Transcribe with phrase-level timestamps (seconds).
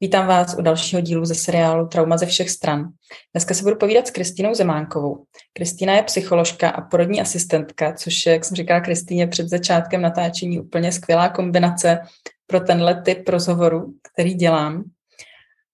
[0.00, 2.88] Vítám vás u dalšího dílu ze seriálu Trauma ze všech stran.
[3.34, 5.24] Dneska se budu povídat s Kristýnou Zemánkovou.
[5.52, 10.60] Kristýna je psycholožka a porodní asistentka, což je, jak jsem říkala Kristýně před začátkem natáčení,
[10.60, 11.98] úplně skvělá kombinace
[12.46, 14.84] pro tenhle typ rozhovoru, který dělám.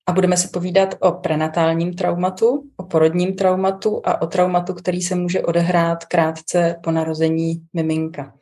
[0.06, 5.14] A budeme se povídat o prenatálním traumatu, o porodním traumatu a o traumatu, který se
[5.14, 8.34] může odehrát krátce po narození miminka.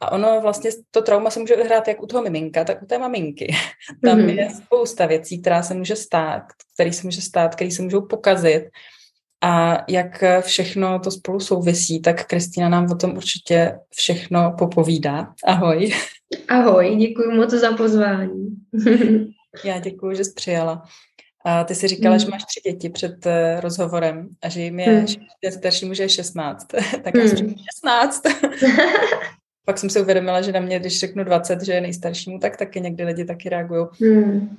[0.00, 2.98] A ono vlastně, to trauma se může odehrát jak u toho miminka, tak u té
[2.98, 3.54] maminky.
[4.04, 4.38] Tam mm-hmm.
[4.38, 6.42] je spousta věcí, která se může stát,
[6.74, 8.64] který se může stát, který se můžou pokazit.
[9.42, 15.34] A jak všechno to spolu souvisí, tak Kristýna nám o tom určitě všechno popovídá.
[15.44, 15.92] Ahoj.
[16.48, 18.48] Ahoj, děkuji moc za pozvání.
[19.64, 20.82] Já děkuji, že jsi přijala.
[21.44, 22.20] A ty si říkala, hmm.
[22.20, 25.06] že máš tři děti před uh, rozhovorem a že jim je, hmm.
[25.06, 26.66] že starší muže je 16.
[27.04, 27.54] tak já jsem
[27.84, 28.22] 16.
[29.64, 32.80] Pak jsem si uvědomila, že na mě, když řeknu 20, že je nejstaršímu, tak taky
[32.80, 33.86] někdy lidi taky reagují.
[34.00, 34.56] Hmm.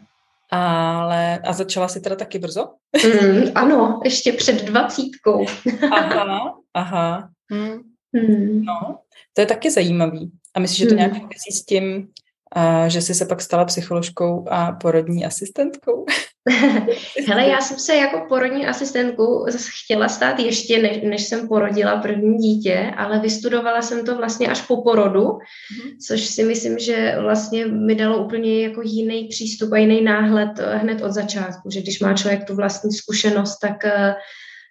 [0.51, 2.69] Ale, a začala si teda taky brzo?
[3.05, 5.45] Mm, ano, ještě před dvacítkou.
[5.91, 7.29] aha, aha.
[7.51, 7.81] Hmm.
[8.15, 8.63] Hmm.
[8.65, 8.99] No,
[9.33, 10.31] to je taky zajímavý.
[10.55, 11.29] A myslíš, že to nějak hmm.
[11.51, 12.07] s tím,
[12.51, 16.05] a že jsi se pak stala psycholožkou a porodní asistentkou?
[17.27, 19.45] Hele, já jsem se jako porodní asistentku
[19.83, 24.61] chtěla stát ještě, než, než jsem porodila první dítě, ale vystudovala jsem to vlastně až
[24.61, 25.97] po porodu, mm-hmm.
[26.07, 30.77] což si myslím, že vlastně mi dalo úplně jako jiný přístup a jiný náhled eh,
[30.77, 34.13] hned od začátku, že když má člověk tu vlastní zkušenost, tak, eh,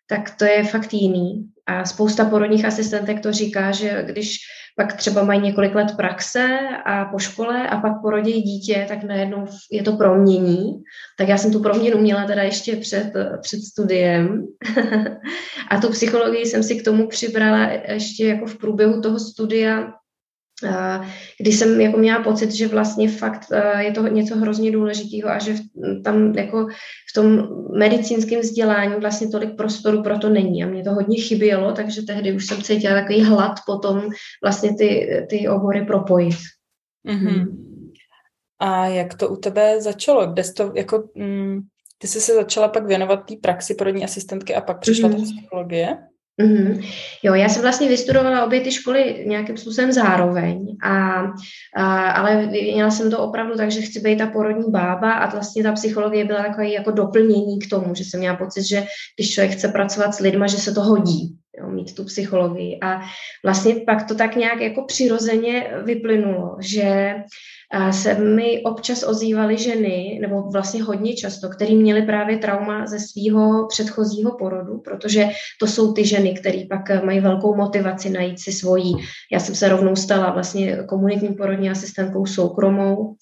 [0.07, 1.45] tak to je fakt jiný.
[1.67, 4.39] A spousta porodních asistentek to říká, že když
[4.81, 9.47] pak třeba mají několik let praxe a po škole a pak porodí dítě, tak najednou
[9.73, 10.83] je to promění.
[11.19, 14.47] Tak já jsem tu proměnu měla teda ještě před, před studiem.
[15.71, 19.93] a tu psychologii jsem si k tomu přibrala ještě jako v průběhu toho studia
[21.41, 23.47] když jsem jako měla pocit, že vlastně fakt
[23.79, 25.55] je to něco hrozně důležitého a že
[26.05, 26.67] tam jako
[27.11, 31.73] v tom medicínském vzdělání vlastně tolik prostoru pro to není a mě to hodně chybělo,
[31.73, 34.03] takže tehdy už jsem cítila takový hlad potom
[34.43, 36.37] vlastně ty, ty obory propojit.
[37.09, 37.47] Mm-hmm.
[38.59, 40.27] A jak to u tebe začalo?
[40.27, 41.61] Kde jsi to jako, mm,
[41.99, 45.17] ty jsi se začala pak věnovat té praxi porodní asistentky a pak přišla mm-hmm.
[45.17, 45.97] ta psychologie?
[46.41, 46.85] Mm-hmm.
[47.23, 51.23] Jo, já jsem vlastně vystudovala obě ty školy nějakým způsobem zároveň, a,
[51.77, 55.63] a, ale měla jsem to opravdu tak, že chci být ta porodní bába a vlastně
[55.63, 58.85] ta psychologie byla takové jako doplnění k tomu, že jsem měla pocit, že
[59.17, 62.79] když člověk chce pracovat s lidma, že se to hodí, jo, mít tu psychologii.
[62.83, 63.01] A
[63.45, 67.15] vlastně pak to tak nějak jako přirozeně vyplynulo, že
[67.91, 73.67] se mi občas ozývaly ženy, nebo vlastně hodně často, které měly právě trauma ze svého
[73.69, 75.29] předchozího porodu, protože
[75.61, 78.95] to jsou ty ženy, které pak mají velkou motivaci najít si svojí.
[79.33, 83.17] Já jsem se rovnou stala vlastně komunitní porodní asistentkou soukromou,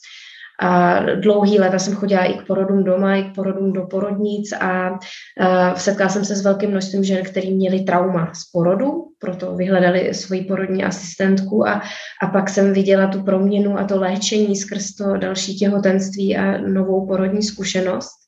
[0.60, 4.98] a dlouhý léta jsem chodila i k porodům doma, i k porodům do porodnic a,
[5.40, 10.14] a setkala jsem se s velkým množstvím žen, který měli trauma z porodu, proto vyhledali
[10.14, 11.82] svoji porodní asistentku a,
[12.22, 17.06] a pak jsem viděla tu proměnu a to léčení skrz to další těhotenství a novou
[17.06, 18.18] porodní zkušenost.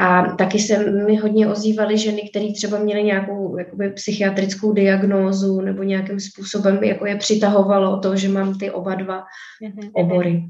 [0.00, 5.82] A taky se mi hodně ozývaly ženy, které třeba měly nějakou jakoby, psychiatrickou diagnózu nebo
[5.82, 9.90] nějakým způsobem jako je přitahovalo to, že mám ty oba dva mm-hmm.
[9.92, 10.42] obory.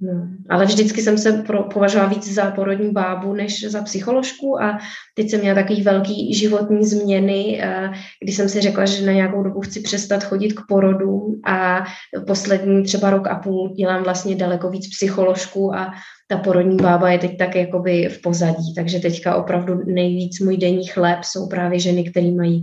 [0.00, 4.78] No, ale vždycky jsem se pro, považovala víc za porodní bábu než za psycholožku a
[5.14, 7.90] teď jsem měla takový velký životní změny, eh,
[8.24, 11.84] kdy jsem si řekla, že na nějakou dobu chci přestat chodit k porodu a
[12.26, 15.92] poslední třeba rok a půl dělám vlastně daleko víc psycholožku a
[16.28, 20.86] ta porodní bába je teď tak jakoby v pozadí, takže teďka opravdu nejvíc můj denní
[20.86, 22.62] chléb jsou právě ženy, které mají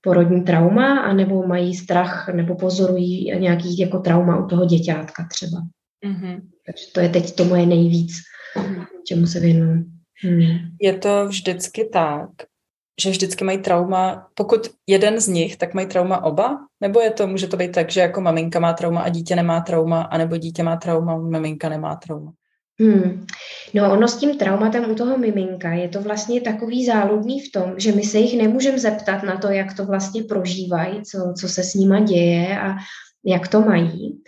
[0.00, 5.58] porodní trauma, anebo mají strach, nebo pozorují nějaký jako trauma u toho děťátka třeba.
[6.04, 6.40] Mm-hmm.
[6.66, 8.12] Takže to je teď to moje nejvíc,
[8.56, 8.86] mm-hmm.
[9.08, 9.84] čemu se věnuju.
[10.22, 10.58] Hmm.
[10.80, 12.30] Je to vždycky tak,
[13.00, 16.58] že vždycky mají trauma, pokud jeden z nich, tak mají trauma oba?
[16.80, 19.60] Nebo je to, může to být tak, že jako maminka má trauma a dítě nemá
[19.60, 22.32] trauma, anebo dítě má trauma, maminka nemá trauma?
[22.80, 23.26] Hmm.
[23.74, 27.74] No ono s tím traumatem u toho miminka je to vlastně takový záludný v tom,
[27.76, 31.62] že my se jich nemůžeme zeptat na to, jak to vlastně prožívají, co, co se
[31.62, 32.74] s nima děje a
[33.24, 34.22] jak to mají.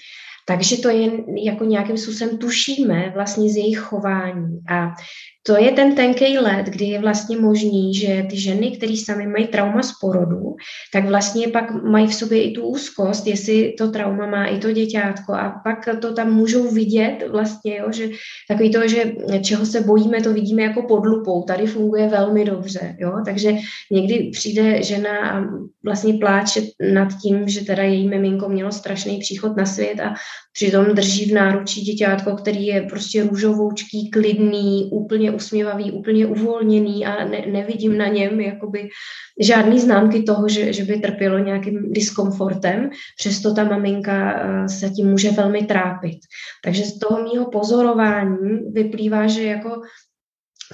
[0.48, 4.60] Takže to jen jako nějakým způsobem tušíme vlastně z jejich chování.
[4.70, 4.94] A
[5.46, 9.46] to je ten tenký let, kdy je vlastně možný, že ty ženy, které sami mají
[9.46, 10.56] trauma z porodu,
[10.92, 14.72] tak vlastně pak mají v sobě i tu úzkost, jestli to trauma má i to
[14.72, 15.32] děťátko.
[15.32, 18.08] A pak to tam můžou vidět vlastně, jo, že
[18.48, 22.96] takový to, že čeho se bojíme, to vidíme jako pod lupou, tady funguje velmi dobře,
[22.98, 23.52] jo, takže
[23.90, 25.44] někdy přijde žena a
[25.86, 26.60] vlastně pláče
[26.92, 30.14] nad tím, že teda její miminko mělo strašný příchod na svět a
[30.52, 37.24] přitom drží v náručí děťátko, který je prostě růžovoučký, klidný, úplně usměvavý, úplně uvolněný a
[37.24, 38.88] ne, nevidím na něm jakoby
[39.40, 45.10] žádný známky toho, že, že by trpělo nějakým diskomfortem, přesto ta maminka eh, se tím
[45.10, 46.18] může velmi trápit.
[46.64, 49.80] Takže z toho mýho pozorování vyplývá, že jako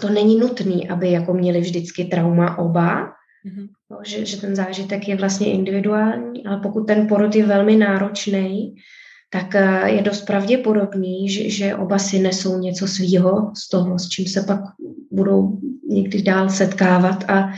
[0.00, 3.12] to není nutné, aby jako měli vždycky trauma oba,
[3.47, 3.69] mm-hmm.
[3.91, 8.75] no, že, že ten zážitek je vlastně individuální, ale pokud ten porod je velmi náročný,
[9.31, 14.09] tak eh, je dost pravděpodobný, že, že oba si nesou něco svýho z toho, s
[14.09, 14.61] čím se pak
[15.11, 15.59] budou
[15.89, 17.53] někdy dál setkávat a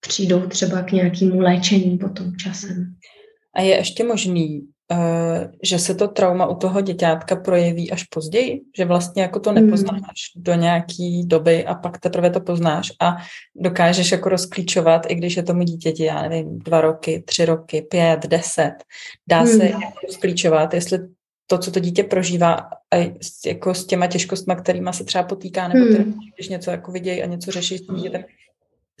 [0.00, 2.94] přijdou třeba k nějakému léčení potom časem.
[3.54, 4.68] A je ještě možný,
[5.62, 8.60] že se to trauma u toho děťátka projeví až později?
[8.76, 10.44] Že vlastně jako to nepoznáš hmm.
[10.44, 13.16] do nějaký doby a pak teprve to poznáš a
[13.56, 18.26] dokážeš jako rozklíčovat, i když je tomu dítěti, já nevím, dva roky, tři roky, pět,
[18.26, 18.74] deset.
[19.28, 19.58] Dá hmm.
[19.58, 20.98] se jako rozklíčovat, jestli
[21.46, 22.54] to, co to dítě prožívá
[22.94, 22.96] a
[23.46, 26.14] jako s těma těžkostmi, kterými se třeba potýká, nebo hmm.
[26.36, 28.24] když něco jako vidějí a něco řeší s tím dítětem,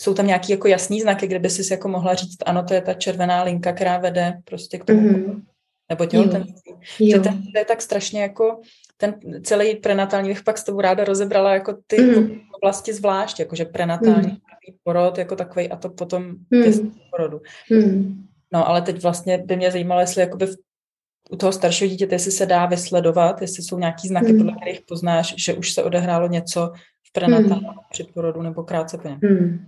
[0.00, 2.80] jsou tam nějaký jako jasný znaky, kde by si jako mohla říct, ano, to je
[2.80, 5.42] ta červená linka, která vede prostě k tomu, mm-hmm.
[5.88, 7.10] Nebo těhotenství.
[7.10, 8.60] Že ten, to je tak strašně jako,
[8.96, 12.40] ten celý prenatální bych pak s tebou ráda rozebrala jako ty mm-hmm.
[12.54, 14.74] oblasti zvlášť, jakože prenatální mm-hmm.
[14.82, 16.92] porod jako takový a to potom mm-hmm.
[17.10, 17.40] porodu.
[17.70, 18.14] Mm-hmm.
[18.52, 20.56] No, ale teď vlastně by mě zajímalo, jestli jakoby v
[21.30, 24.38] u toho staršího dítěte, jestli se dá vysledovat, jestli jsou nějaký znaky, mm.
[24.38, 26.72] podle kterých poznáš, že už se odehrálo něco
[27.18, 27.74] v prenatálním hmm.
[27.90, 29.18] předporodu nebo krátce po něm.
[29.22, 29.58] Hmm.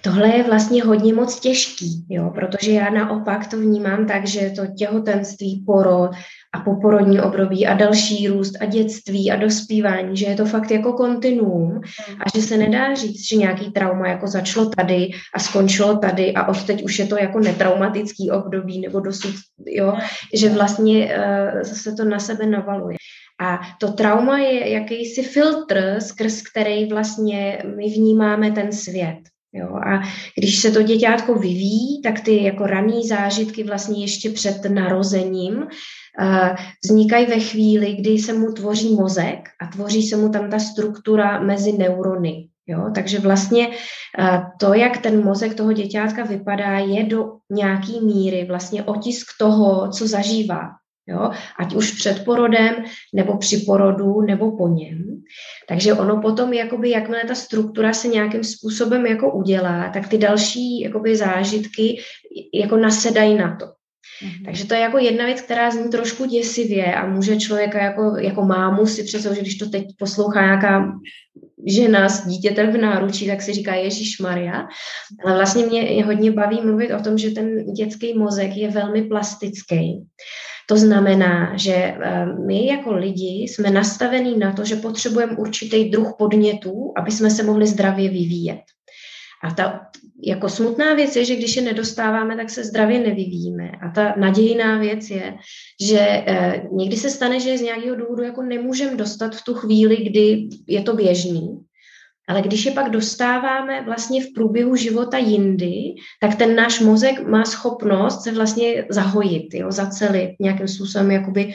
[0.00, 4.62] Tohle je vlastně hodně moc těžký, jo, protože já naopak to vnímám tak, že to
[4.66, 6.10] těhotenství, porod
[6.54, 10.92] a poporodní období a další růst a dětství a dospívání, že je to fakt jako
[10.92, 12.20] kontinuum hmm.
[12.20, 16.48] a že se nedá říct, že nějaký trauma jako začalo tady a skončilo tady a
[16.48, 19.34] od teď už je to jako netraumatický období nebo dosud,
[19.66, 19.94] jo,
[20.34, 22.96] že vlastně uh, se to na sebe navaluje.
[23.40, 29.18] A to trauma je jakýsi filtr, skrz který vlastně my vnímáme ten svět.
[29.54, 29.68] Jo?
[29.74, 30.02] A
[30.38, 36.56] když se to děťátko vyvíjí, tak ty jako raný zážitky vlastně ještě před narozením uh,
[36.84, 41.40] vznikají ve chvíli, kdy se mu tvoří mozek a tvoří se mu tam ta struktura
[41.40, 42.48] mezi neurony.
[42.66, 42.90] Jo?
[42.94, 43.74] Takže vlastně uh,
[44.60, 50.08] to, jak ten mozek toho děťátka vypadá, je do nějaký míry vlastně otisk toho, co
[50.08, 50.70] zažívá.
[51.06, 51.30] Jo?
[51.58, 52.74] Ať už před porodem,
[53.14, 55.22] nebo při porodu, nebo po něm.
[55.68, 60.80] Takže ono potom, jakoby, jakmile ta struktura se nějakým způsobem jako udělá, tak ty další
[60.80, 62.00] jakoby, zážitky
[62.54, 63.66] jako nasedají na to.
[63.66, 64.44] Mm-hmm.
[64.44, 68.44] Takže to je jako jedna věc, která zní trošku děsivě a může člověka jako, jako
[68.44, 70.92] mámu si představit, že když to teď poslouchá nějaká
[71.66, 74.68] žena s dítětem v náručí, tak si říká Ježíš Maria.
[75.24, 80.04] Ale vlastně mě hodně baví mluvit o tom, že ten dětský mozek je velmi plastický.
[80.68, 86.14] To znamená, že eh, my jako lidi jsme nastavení na to, že potřebujeme určitý druh
[86.18, 88.60] podnětů, aby jsme se mohli zdravě vyvíjet.
[89.44, 89.80] A ta
[90.26, 93.70] jako smutná věc je, že když je nedostáváme, tak se zdravě nevyvíjíme.
[93.70, 95.34] A ta nadějná věc je,
[95.88, 99.96] že eh, někdy se stane, že z nějakého důvodu jako nemůžeme dostat v tu chvíli,
[99.96, 101.64] kdy je to běžný.
[102.28, 107.44] Ale když je pak dostáváme vlastně v průběhu života jindy, tak ten náš mozek má
[107.44, 111.54] schopnost se vlastně zahojit, jo, zacelit, nějakým způsobem jakoby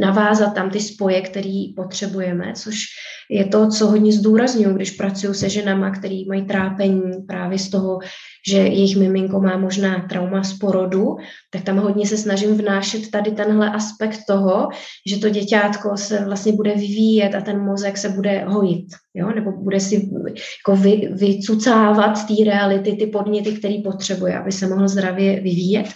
[0.00, 2.76] navázat tam ty spoje, které potřebujeme, což
[3.30, 7.98] je to, co hodně zdůraznuju, když pracuju se ženama, který mají trápení právě z toho,
[8.48, 11.16] že jejich miminko má možná trauma z porodu,
[11.50, 14.68] tak tam hodně se snažím vnášet tady tenhle aspekt toho,
[15.06, 19.30] že to děťátko se vlastně bude vyvíjet a ten mozek se bude hojit, jo?
[19.34, 24.88] nebo bude si jako vy, vycucávat té reality ty podněty, které potřebuje, aby se mohl
[24.88, 25.86] zdravě vyvíjet.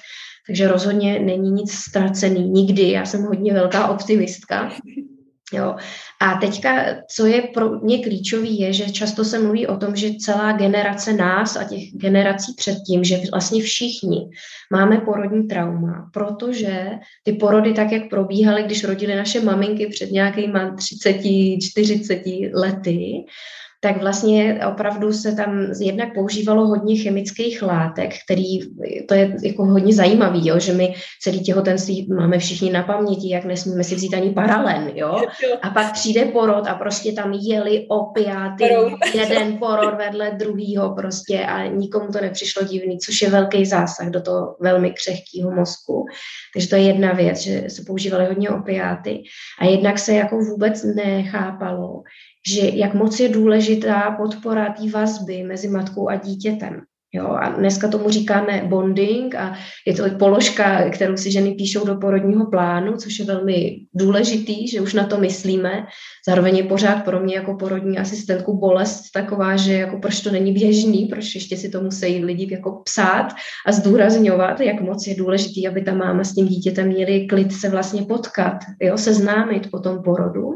[0.46, 2.90] Takže rozhodně není nic ztracený nikdy.
[2.90, 4.70] Já jsem hodně velká optimistka.
[5.52, 5.76] Jo.
[6.20, 10.14] A teďka, co je pro mě klíčový, je, že často se mluví o tom, že
[10.14, 14.28] celá generace nás a těch generací předtím, že vlastně všichni
[14.72, 16.90] máme porodní trauma, protože
[17.22, 21.16] ty porody tak, jak probíhaly, když rodily naše maminky před nějakýma 30,
[21.62, 22.22] 40
[22.52, 23.24] lety,
[23.84, 28.58] tak vlastně opravdu se tam jednak používalo hodně chemických látek, který,
[29.08, 33.44] to je jako hodně zajímavý, jo, že my celý těhotenství máme všichni na paměti, jak
[33.44, 35.22] nesmíme si vzít ani paralen, jo,
[35.62, 38.64] a pak přijde porod a prostě tam jeli opiáty,
[39.14, 44.20] jeden porod vedle druhýho prostě a nikomu to nepřišlo divný, což je velký zásah do
[44.20, 46.06] toho velmi křehkého mozku.
[46.52, 49.22] Takže to je jedna věc, že se používaly hodně opiáty
[49.60, 52.02] a jednak se jako vůbec nechápalo,
[52.48, 53.28] že jak moc je
[53.74, 56.80] důležitá podpora té vazby mezi matkou a dítětem.
[57.12, 59.54] Jo, a dneska tomu říkáme bonding a
[59.86, 64.80] je to položka, kterou si ženy píšou do porodního plánu, což je velmi důležitý, že
[64.80, 65.86] už na to myslíme.
[66.28, 70.52] Zároveň je pořád pro mě jako porodní asistentku bolest taková, že jako proč to není
[70.52, 73.28] běžný, proč ještě si to musí lidi jako psát
[73.66, 77.68] a zdůrazňovat, jak moc je důležitý, aby ta máma s tím dítětem měli klid se
[77.68, 80.50] vlastně potkat, jo, seznámit po tom porodu.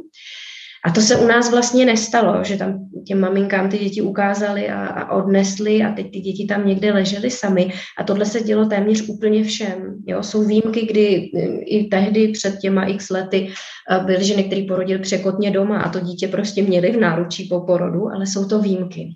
[0.85, 4.87] A to se u nás vlastně nestalo, že tam těm maminkám ty děti ukázali a,
[4.87, 7.73] a odnesli a teď ty děti tam někde ležely sami.
[7.99, 9.97] A tohle se dělo téměř úplně všem.
[10.07, 10.23] Jo?
[10.23, 13.51] Jsou výjimky, kdy eh, i tehdy před těma x lety
[13.91, 17.61] eh, byly ženy, které porodili překotně doma a to dítě prostě měli v náručí po
[17.61, 19.09] porodu, ale jsou to výjimky.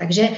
[0.00, 0.28] Takže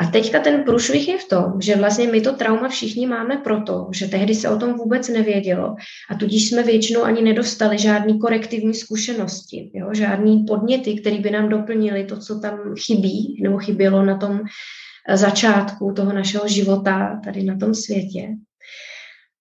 [0.00, 3.88] a teďka ten průšvih je v tom, že vlastně my to trauma všichni máme proto,
[3.94, 5.74] že tehdy se o tom vůbec nevědělo
[6.10, 9.88] a tudíž jsme většinou ani nedostali žádný korektivní zkušenosti, jo?
[9.92, 14.40] žádný podněty, které by nám doplnili to, co tam chybí nebo chybělo na tom
[15.14, 18.28] začátku toho našeho života tady na tom světě.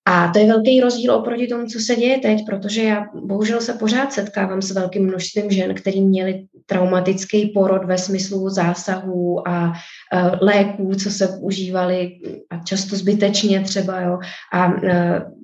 [0.06, 3.74] A to je velký rozdíl oproti tomu, co se děje teď, protože já bohužel se
[3.74, 10.30] pořád setkávám s velkým množstvím žen, který měli traumatický porod ve smyslu zásahů a uh,
[10.42, 12.12] léků, co se užívali
[12.50, 14.02] a často zbytečně třeba.
[14.02, 14.20] Jo.
[14.54, 14.82] A uh,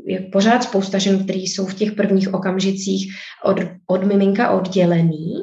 [0.05, 5.33] je pořád spousta žen, které jsou v těch prvních okamžicích od, od miminka oddělený,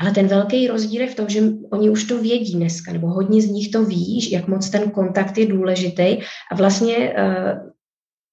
[0.00, 3.42] ale ten velký rozdíl je v tom, že oni už to vědí dneska, nebo hodně
[3.42, 6.18] z nich to ví, jak moc ten kontakt je důležitý
[6.52, 7.67] a vlastně uh,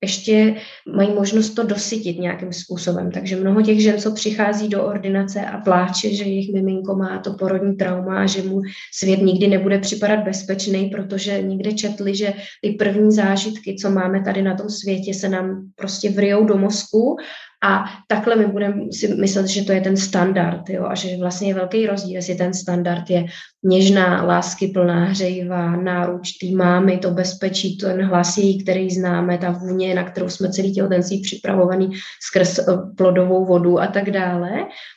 [0.05, 0.55] ještě
[0.95, 3.11] mají možnost to dosytit nějakým způsobem.
[3.11, 7.33] Takže mnoho těch žen, co přichází do ordinace a pláče, že jejich miminko má to
[7.33, 8.61] porodní trauma a že mu
[8.93, 14.41] svět nikdy nebude připadat bezpečný, protože někde četli, že ty první zážitky, co máme tady
[14.41, 17.17] na tom světě, se nám prostě vrijou do mozku
[17.65, 21.47] a takhle my budeme si myslet, že to je ten standard, jo, a že vlastně
[21.47, 23.25] je velký rozdíl, jestli ten standard je
[23.65, 29.51] něžná, lásky plná, hřejivá, náruč tý mámy, to bezpečí, ten hlas její, který známe, ta
[29.51, 31.91] vůně, na kterou jsme celý těhotenství připravovaný
[32.27, 32.63] skrz eh,
[32.97, 34.49] plodovou vodu a tak dále.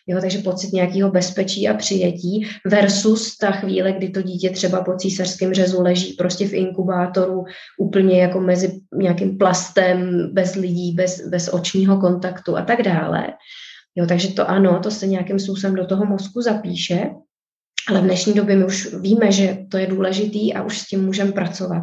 [0.06, 4.96] Jo, takže pocit nějakého bezpečí a přijetí versus ta chvíle, kdy to dítě třeba po
[4.96, 7.44] císařském řezu leží prostě v inkubátoru
[7.78, 13.26] úplně jako mezi nějakým plastem, bez lidí, bez, bez očního kontaktu a tak dále.
[13.96, 17.10] Jo, takže to ano, to se nějakým způsobem do toho mozku zapíše,
[17.88, 21.04] ale v dnešní době my už víme, že to je důležitý a už s tím
[21.04, 21.82] můžeme pracovat.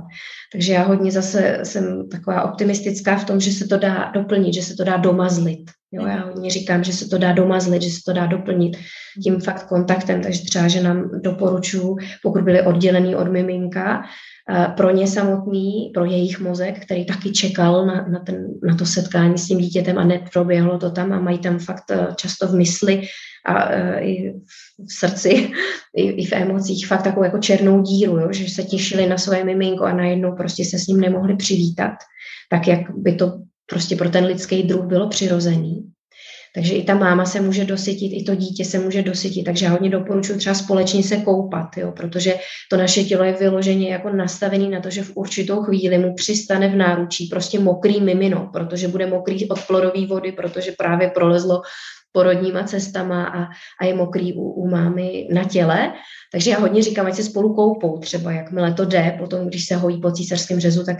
[0.51, 4.61] Takže já hodně zase jsem taková optimistická v tom, že se to dá doplnit, že
[4.61, 5.71] se to dá domazlit.
[5.91, 8.77] Jo, já hodně říkám, že se to dá domazlit, že se to dá doplnit
[9.23, 14.03] tím fakt kontaktem, takže třeba, že nám doporučuji, pokud byli oddělený od miminka,
[14.49, 18.85] eh, pro ně samotný, pro jejich mozek, který taky čekal na, na, ten, na to
[18.85, 22.55] setkání s tím dítětem a neproběhlo to tam a mají tam fakt eh, často v
[22.55, 23.01] mysli
[23.45, 24.33] a uh, i
[24.79, 25.51] v srdci,
[25.95, 29.43] i, i v emocích fakt takovou jako černou díru, jo, že se těšili na svoje
[29.43, 31.93] miminko a najednou prostě se s ním nemohli přivítat,
[32.49, 33.33] tak jak by to
[33.65, 35.91] prostě pro ten lidský druh bylo přirozený.
[36.55, 39.43] Takže i ta máma se může dosytit, i to dítě se může dosytit.
[39.43, 42.35] Takže já hodně doporučuji třeba společně se koupat, jo, protože
[42.71, 46.67] to naše tělo je vyloženě jako nastavené na to, že v určitou chvíli mu přistane
[46.67, 51.61] v náručí prostě mokrý mimino, protože bude mokrý od plodové vody, protože právě prolezlo
[52.15, 53.43] porodníma cestama a,
[53.81, 55.93] a je mokrý u, u mámy na těle.
[56.31, 59.75] Takže já hodně říkám, ať se spolu koupou třeba, jakmile to jde, potom, když se
[59.75, 60.97] hojí po císařském řezu, tak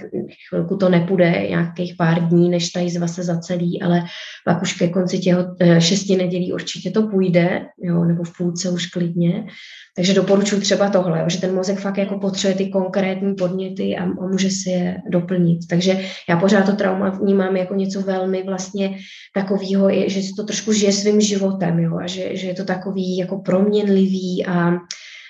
[0.50, 4.04] chvilku to nepůjde, nějakých pár dní, než ta jizva se zacelí, ale
[4.46, 8.70] pak už ke konci těch eh, šesti nedělí určitě to půjde, jo, nebo v půlce
[8.70, 9.48] už klidně.
[9.96, 14.50] Takže doporučuji třeba tohle, že ten mozek fakt jako potřebuje ty konkrétní podněty a, může
[14.50, 15.68] si je doplnit.
[15.70, 18.98] Takže já pořád to trauma vnímám jako něco velmi vlastně
[19.34, 23.38] takového, že to trošku žije svým životem, jo, a že, že je to takový jako
[23.38, 24.72] proměnlivý a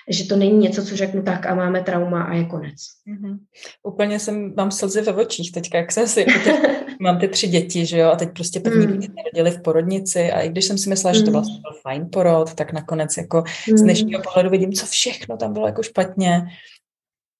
[0.08, 2.74] že to není něco, co řeknu tak a máme trauma a je konec.
[2.74, 3.38] Mm-hmm.
[3.82, 6.26] Úplně jsem, mám slzy ve očích teďka, jak jsem si,
[7.00, 9.14] mám ty tři děti, že jo, a teď prostě první mm.
[9.32, 11.18] rodili v porodnici a i když jsem si myslela, mm.
[11.18, 13.78] že to vlastně byl fajn porod, tak nakonec jako mm.
[13.78, 16.42] z dnešního pohledu vidím, co všechno tam bylo jako špatně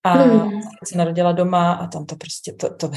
[0.06, 0.60] a hmm.
[0.84, 2.90] se narodila doma a tam to prostě, to, to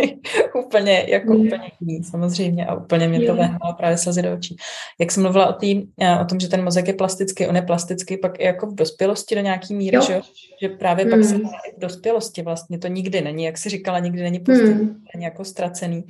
[0.66, 1.46] úplně, jako hmm.
[1.46, 4.56] úplně jiný samozřejmě a úplně mě to vehnalo právě slzy do očí.
[5.00, 7.62] Jak jsem mluvila o, tý, eh, o tom, že ten mozek je plastický, on je
[7.62, 10.02] plastický pak i jako v dospělosti do nějaký míry, jo.
[10.02, 10.20] že,
[10.62, 11.10] že právě hmm.
[11.10, 15.02] pak se v dospělosti vlastně to nikdy není, jak si říkala, nikdy není pozdě, hmm.
[15.14, 16.04] není jako ztracený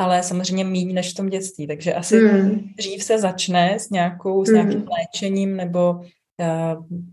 [0.00, 2.72] ale samozřejmě méně než v tom dětství, takže asi hmm.
[2.76, 4.88] dřív se začne s, nějakou, s nějakým hmm.
[4.98, 6.00] léčením nebo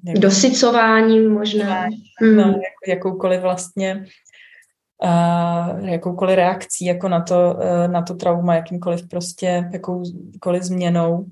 [0.05, 1.81] Jak Dosycováním možná.
[2.21, 2.35] Hmm.
[2.35, 4.05] No, jako, jakoukoliv vlastně
[5.03, 11.25] uh, jakoukoliv reakcí jako na to, uh, na to trauma, jakýmkoliv prostě jakoukoliv změnou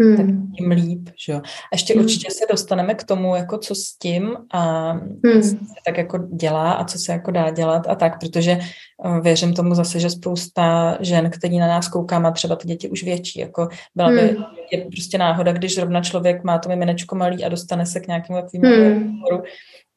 [0.00, 0.16] hmm.
[0.16, 0.26] tak
[0.58, 1.38] tím líp, že jo.
[1.38, 2.04] A ještě hmm.
[2.04, 5.42] určitě se dostaneme k tomu, jako co s tím a hmm.
[5.42, 8.58] co se tak jako dělá a co se jako dá dělat a tak, protože
[9.04, 12.88] uh, věřím tomu zase, že spousta žen, který na nás kouká, má třeba ty děti
[12.88, 14.18] už větší, jako byla hmm.
[14.18, 14.36] by
[14.72, 18.42] je prostě náhoda, když zrovna člověk má to miminečko malý a dostane se k nějakému
[18.42, 19.42] takovému hmm.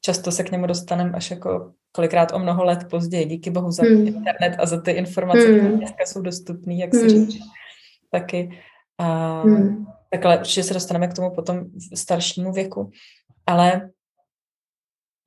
[0.02, 3.84] často se k němu dostaneme až jako kolikrát o mnoho let později, díky bohu za
[3.84, 4.08] hmm.
[4.08, 5.60] internet a za ty informace, hmm.
[5.60, 7.10] které dneska jsou dostupné, jak se hmm.
[7.10, 7.46] říká
[8.12, 8.50] taky.
[8.98, 9.86] A, hmm.
[10.12, 12.92] Takhle určitě se dostaneme k tomu potom v staršímu věku.
[13.48, 13.90] Ale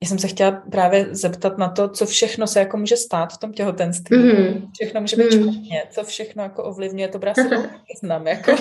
[0.03, 3.37] já jsem se chtěla právě zeptat na to, co všechno se jako může stát v
[3.37, 4.17] tom těhotenství.
[4.17, 4.69] Mm-hmm.
[4.73, 5.41] Všechno může být mm.
[5.41, 7.35] špatně, co všechno jako ovlivňuje, to brát
[8.03, 8.27] znám.
[8.27, 8.51] Jako.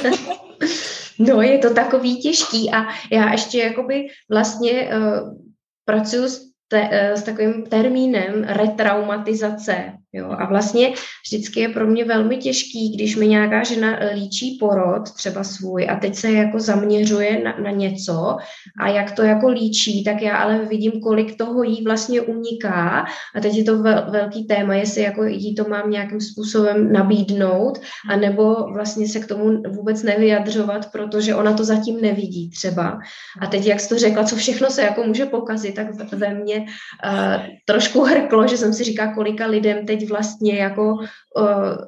[1.18, 5.36] No, je to takový těžký a já ještě jakoby vlastně uh,
[5.84, 9.92] pracuji s te, eh, s takovým termínem retraumatizace.
[10.16, 10.30] Jo?
[10.38, 10.92] A vlastně
[11.26, 15.86] vždycky je pro mě velmi těžký, když mi nějaká žena eh, líčí porod, třeba svůj,
[15.90, 18.36] a teď se jako zaměřuje na, na něco
[18.80, 23.04] a jak to jako líčí, tak já ale vidím, kolik toho jí vlastně uniká.
[23.34, 27.80] A teď je to vel, velký téma, jestli jako jí to mám nějakým způsobem nabídnout,
[28.10, 32.98] anebo vlastně se k tomu vůbec nevyjadřovat, protože ona to zatím nevidí třeba.
[33.40, 36.56] A teď, jak jsi to řekla, co všechno se jako může pokazit, tak ve mně
[36.58, 41.04] uh, trošku hrklo, že jsem si říká, kolika lidem teď vlastně jako uh,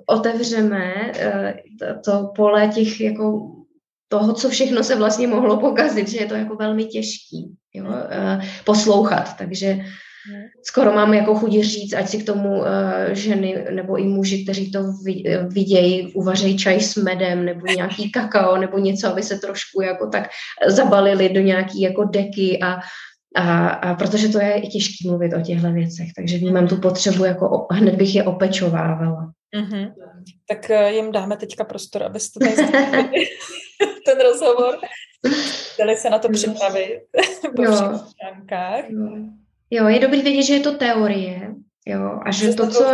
[0.07, 3.41] otevřeme uh, to, to pole těch jako
[4.09, 8.45] toho, co všechno se vlastně mohlo pokazit, že je to jako velmi těžký jo, uh,
[8.65, 9.79] poslouchat, takže
[10.63, 12.65] skoro mám jako chudí říct, ať si k tomu uh,
[13.13, 14.81] ženy nebo i muži, kteří to
[15.49, 20.29] vidějí, uvařejí čaj s medem nebo nějaký kakao nebo něco, aby se trošku jako tak
[20.67, 22.81] zabalili do nějaký jako deky a
[23.37, 27.25] a, a protože to je i těžké mluvit o těchto věcech, takže vnímám tu potřebu,
[27.25, 29.33] jako hned bych je opečovávala.
[29.57, 29.93] Mm-hmm.
[30.49, 32.57] Tak eh, jim dáme teďka prostor, abyste tady
[34.07, 34.79] ten rozhovor.
[35.73, 37.01] Chtěli se na to připravit
[37.57, 37.73] po jo.
[37.73, 38.91] všech stránkách.
[38.91, 39.09] Jo.
[39.71, 41.55] jo, je dobrý vědět, že je to teorie.
[41.87, 42.85] Jo, a že to, co...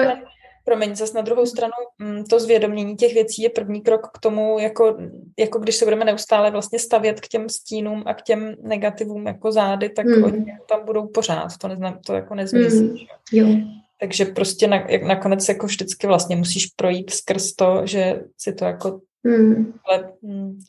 [0.65, 4.59] Promiň, zase na druhou stranu mm, to zvědomění těch věcí je první krok k tomu,
[4.59, 4.97] jako,
[5.39, 9.53] jako když se budeme neustále vlastně stavět k těm stínům a k těm negativům jako
[9.53, 10.25] zády, tak mm.
[10.25, 13.09] oni tam budou pořád, to, neznam, to jako nezmizí.
[13.33, 13.63] Mm.
[14.01, 18.65] Takže prostě na, jak, nakonec jako vždycky vlastně musíš projít skrz to, že si to
[18.65, 19.73] jako mm.
[19.89, 20.13] ale,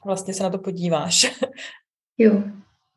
[0.06, 1.40] vlastně se na to podíváš.
[2.18, 2.44] Jo,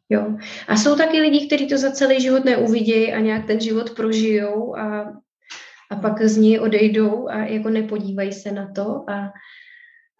[0.08, 0.36] jo.
[0.68, 4.76] A jsou taky lidi, kteří to za celý život neuvidějí a nějak ten život prožijou
[4.76, 5.12] a
[5.90, 9.32] a pak z ní odejdou a jako nepodívají se na to a,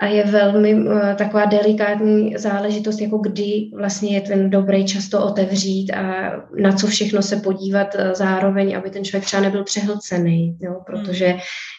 [0.00, 5.24] a je velmi uh, taková delikátní záležitost, jako kdy vlastně je ten dobrý čas to
[5.24, 10.58] otevřít a na co všechno se podívat uh, zároveň, aby ten člověk třeba nebyl přehlcený,
[10.60, 10.80] jo?
[10.86, 11.36] protože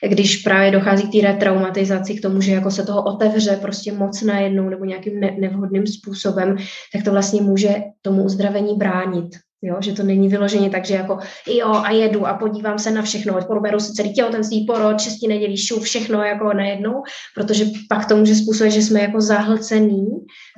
[0.08, 4.22] když právě dochází k té retraumatizaci, k tomu, že jako se toho otevře prostě moc
[4.22, 6.58] najednou nebo nějakým ne- nevhodným způsobem,
[6.94, 9.30] tak to vlastně může tomu uzdravení bránit.
[9.62, 11.18] Jo, že to není vyloženě tak, že jako
[11.48, 15.58] jo a jedu a podívám se na všechno, proberu si celý těhotenství, porod, šesti nedělí,
[15.58, 17.04] šu, všechno jako najednou,
[17.36, 20.08] protože pak to může způsobit, že jsme jako zahlcený,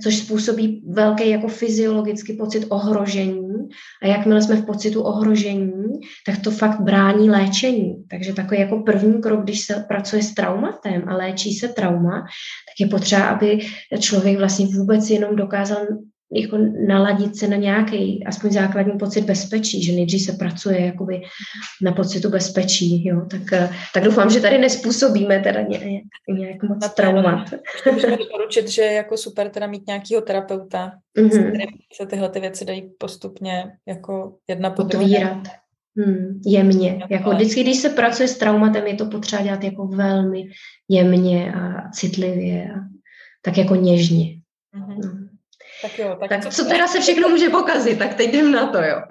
[0.03, 3.51] což způsobí velký jako fyziologický pocit ohrožení
[4.03, 5.73] a jakmile jsme v pocitu ohrožení,
[6.25, 7.95] tak to fakt brání léčení.
[8.09, 12.79] Takže takový jako první krok, když se pracuje s traumatem a léčí se trauma, tak
[12.79, 13.59] je potřeba, aby
[13.99, 15.77] člověk vlastně vůbec jenom dokázal
[16.33, 21.21] jako naladit se na nějaký aspoň základní pocit bezpečí, že nejdřív se pracuje jakoby
[21.81, 26.93] na pocitu bezpečí, jo, tak, eh, tak doufám, že tady nespůsobíme teda ně, nějak moc
[26.93, 27.53] traumat.
[27.93, 31.67] Můžeme doporučit, že je jako super teda mít nějakého terapeuta, mm-hmm.
[31.93, 35.41] se tyhle ty věci dají postupně jako jedna po druhé.
[35.97, 37.03] Hmm, jemně.
[37.09, 40.43] Jako vždycky, když se pracuje s traumatem, je to potřeba dělat jako velmi
[40.89, 42.75] jemně a citlivě a
[43.41, 44.25] tak jako něžně.
[44.75, 44.97] Mm-hmm.
[45.03, 45.20] No.
[45.81, 46.17] Tak jo.
[46.19, 49.01] Tak, tak co teda se všechno může pokazit, tak teď jdem na to, jo.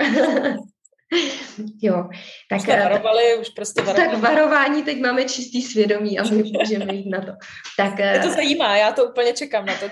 [1.83, 2.09] jo,
[2.51, 4.11] tak, už eh, varovali, už prostě varovali.
[4.11, 7.33] Tak varování, teď máme čistý svědomí a my můžeme jít na to.
[7.77, 9.87] Tak, Mě to eh, zajímá, já to úplně čekám na to.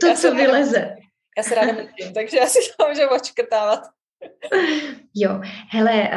[0.00, 0.96] to, co vyleze.
[1.38, 3.80] Já se ráda mluvím, takže já si to můžu očkrtávat.
[5.18, 6.10] Jo, hele,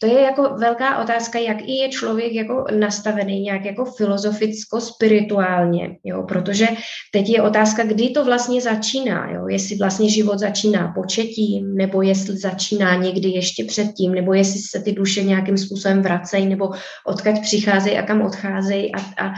[0.00, 6.22] to je jako velká otázka, jak i je člověk jako nastavený nějak jako filozoficko-spirituálně, jo,
[6.22, 6.66] protože
[7.12, 12.36] teď je otázka, kdy to vlastně začíná, jo, jestli vlastně život začíná početím, nebo jestli
[12.36, 16.70] začíná někdy ještě předtím, nebo jestli se ty duše nějakým způsobem vracejí, nebo
[17.06, 19.32] odkud přicházejí a kam odcházejí a, a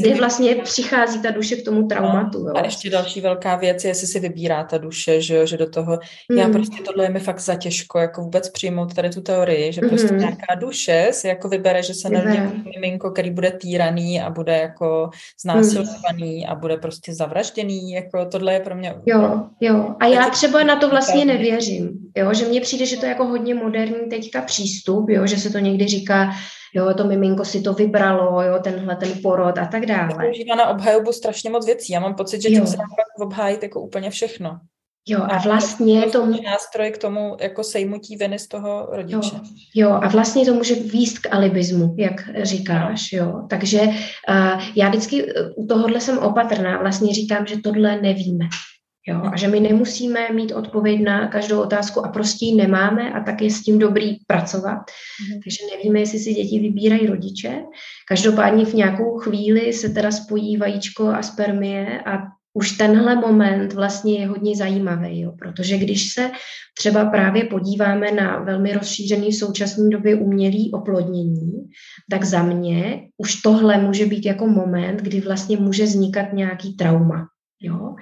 [0.00, 2.38] kdy vlastně přichází ta duše k tomu traumatu.
[2.38, 2.52] Jo.
[2.54, 5.70] A ještě další velká věc je, jestli si vybírá ta duše, že jo, že do
[5.70, 5.98] toho,
[6.32, 6.38] mm.
[6.38, 7.40] já prostě tohle je mi fakt
[7.70, 10.18] zatěžko, jako vůbec přijmout tady tu teorii, že prostě mm-hmm.
[10.18, 15.10] nějaká duše si jako vybere, že se narodí miminko, který bude týraný a bude jako
[15.42, 16.50] znásilňovaný mm.
[16.50, 18.94] a bude prostě zavražděný, jako tohle je pro mě...
[19.06, 19.94] Jo, jo.
[20.00, 23.24] A já třeba na to vlastně nevěřím, jo, že mně přijde, že to je jako
[23.24, 26.30] hodně moderní teďka přístup, jo, že se to někdy říká,
[26.74, 30.14] jo, to miminko si to vybralo, jo, tenhle ten porod a tak dále.
[30.14, 31.92] Používá na obhajobu strašně moc věcí.
[31.92, 32.76] Já mám pocit, že tím se
[33.20, 34.58] obhájit jako úplně všechno.
[35.08, 36.26] Jo, a vlastně to...
[36.26, 39.16] nástroj k tomu jako sejmutí viny z toho rodiče.
[39.34, 39.40] Jo,
[39.74, 43.46] jo, a vlastně to může výst k alibismu, jak říkáš, jo.
[43.50, 48.44] Takže uh, já vždycky u tohohle jsem opatrná, vlastně říkám, že tohle nevíme.
[49.08, 53.20] Jo, a že my nemusíme mít odpověď na každou otázku a prostě ji nemáme a
[53.20, 54.78] tak je s tím dobrý pracovat.
[54.78, 55.40] Mm.
[55.44, 57.62] Takže nevíme, jestli si děti vybírají rodiče.
[58.08, 62.18] Každopádně v nějakou chvíli se teda spojí vajíčko a spermie a
[62.54, 66.30] už tenhle moment vlastně je hodně zajímavý, jo, protože když se
[66.78, 71.52] třeba právě podíváme na velmi rozšířený v současné době umělý oplodnění,
[72.10, 77.26] tak za mě už tohle může být jako moment, kdy vlastně může vznikat nějaký trauma.
[77.60, 77.94] Jo?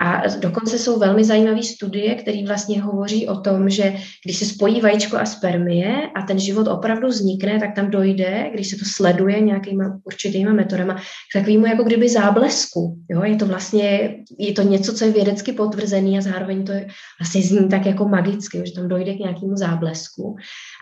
[0.00, 4.80] A dokonce jsou velmi zajímavé studie, které vlastně hovoří o tom, že když se spojí
[4.80, 9.40] vajíčko a spermie a ten život opravdu vznikne, tak tam dojde, když se to sleduje
[9.40, 12.98] nějakýma určitýma metodama, k takovému jako kdyby záblesku.
[13.10, 13.22] Jo?
[13.24, 16.86] Je to vlastně, je to něco, co je vědecky potvrzený a zároveň to je,
[17.20, 20.36] vlastně zní tak jako magicky, že tam dojde k nějakému záblesku.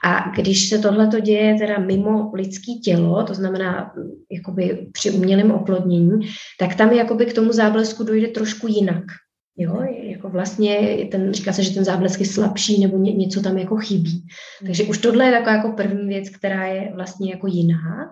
[0.04, 3.92] A když se tohle to děje teda mimo lidský tělo, to znamená
[4.32, 6.28] jakoby při umělém oplodnění,
[6.58, 9.07] tak tam jakoby k tomu záblesku dojde trošku jinak.
[9.60, 10.78] Jo, jako vlastně
[11.10, 14.26] ten, říká se, že ten záblesk je slabší nebo ně, něco tam jako chybí.
[14.66, 18.10] Takže už tohle je taková jako první věc, která je vlastně jako jiná.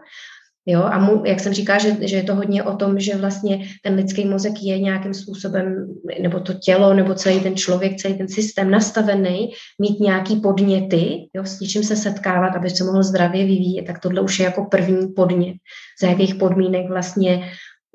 [0.69, 3.69] Jo, a mu, jak jsem říká, že, že je to hodně o tom, že vlastně
[3.83, 8.29] ten lidský mozek je nějakým způsobem, nebo to tělo, nebo celý ten člověk, celý ten
[8.29, 13.87] systém nastavený, mít nějaký podněty, jo, s něčím se setkávat, aby se mohl zdravě vyvíjet,
[13.87, 15.57] tak tohle už je jako první podnět,
[16.03, 17.37] za jakých podmínek vlastně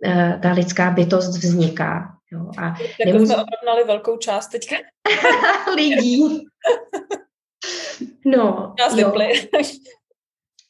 [0.06, 2.21] uh, ta lidská bytost vzniká.
[2.32, 3.26] Jo, a jako nemusí...
[3.26, 4.76] jsme obrovnali velkou část teďka.
[5.76, 6.46] Lidí.
[8.26, 9.14] No, Nás jo.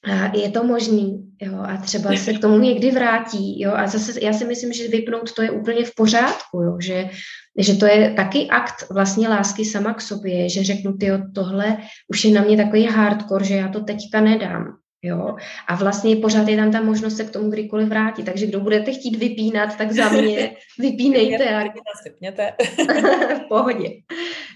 [0.03, 4.25] A je to možný, jo, a třeba se k tomu někdy vrátí, jo, a zase
[4.25, 7.09] já si myslím, že vypnout to je úplně v pořádku, jo, že,
[7.57, 12.25] že to je taky akt vlastně lásky sama k sobě, že řeknu, ty tohle už
[12.25, 15.35] je na mě takový hardcore, že já to teďka nedám, Jo?
[15.67, 18.23] A vlastně pořád je tam ta možnost se k tomu kdykoliv vrátit.
[18.23, 21.55] Takže kdo budete chtít vypínat, tak za mě vypínejte.
[21.55, 21.63] A...
[23.35, 23.89] v pohodě.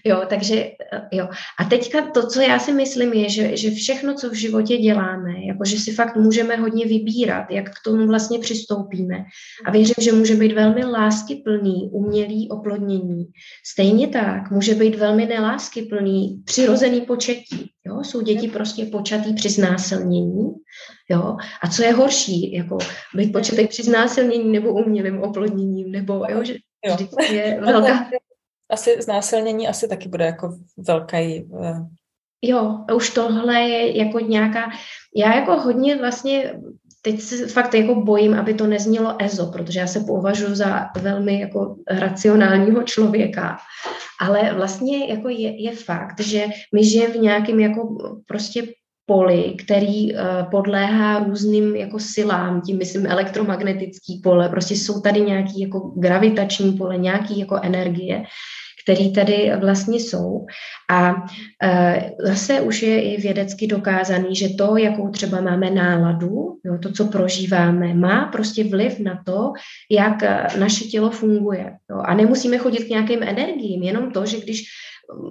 [0.07, 0.71] Jo, takže
[1.11, 1.27] jo.
[1.59, 5.31] A teďka to, co já si myslím, je, že, že všechno, co v životě děláme,
[5.47, 9.15] jako že si fakt můžeme hodně vybírat, jak k tomu vlastně přistoupíme.
[9.65, 13.25] A věřím, že může být velmi láskyplný, umělý oplodnění.
[13.65, 17.71] Stejně tak může být velmi neláskyplný, přirozený početí.
[17.85, 18.03] Jo?
[18.03, 20.53] Jsou děti prostě počatý při znásilnění.
[21.09, 21.37] Jo?
[21.61, 22.77] A co je horší, jako
[23.15, 26.55] být počatý při znásilnění nebo umělým oplodněním, nebo jo, že
[26.93, 28.09] vždycky je velká...
[28.69, 31.43] Asi znásilnění asi taky bude jako velký...
[31.43, 31.87] Uh...
[32.41, 34.71] Jo, už tohle je jako nějaká...
[35.15, 36.53] Já jako hodně vlastně
[37.01, 41.39] teď se fakt jako bojím, aby to neznělo EZO, protože já se považuji za velmi
[41.39, 43.57] jako racionálního člověka.
[44.21, 47.97] Ale vlastně jako je, je fakt, že my žijeme v nějakém jako
[48.27, 48.63] prostě
[49.05, 50.19] poli, který uh,
[50.51, 56.97] podléhá různým jako silám, tím myslím elektromagnetický pole, prostě jsou tady nějaký jako gravitační pole,
[56.97, 58.23] nějaký jako energie,
[58.85, 60.45] který tady vlastně jsou.
[60.89, 61.25] A
[61.63, 66.91] e, zase už je i vědecky dokázaný, že to, jakou třeba máme náladu, jo, to,
[66.91, 69.51] co prožíváme, má prostě vliv na to,
[69.91, 71.73] jak e, naše tělo funguje.
[71.91, 71.97] Jo.
[72.05, 74.63] A nemusíme chodit k nějakým energiím, jenom to, že když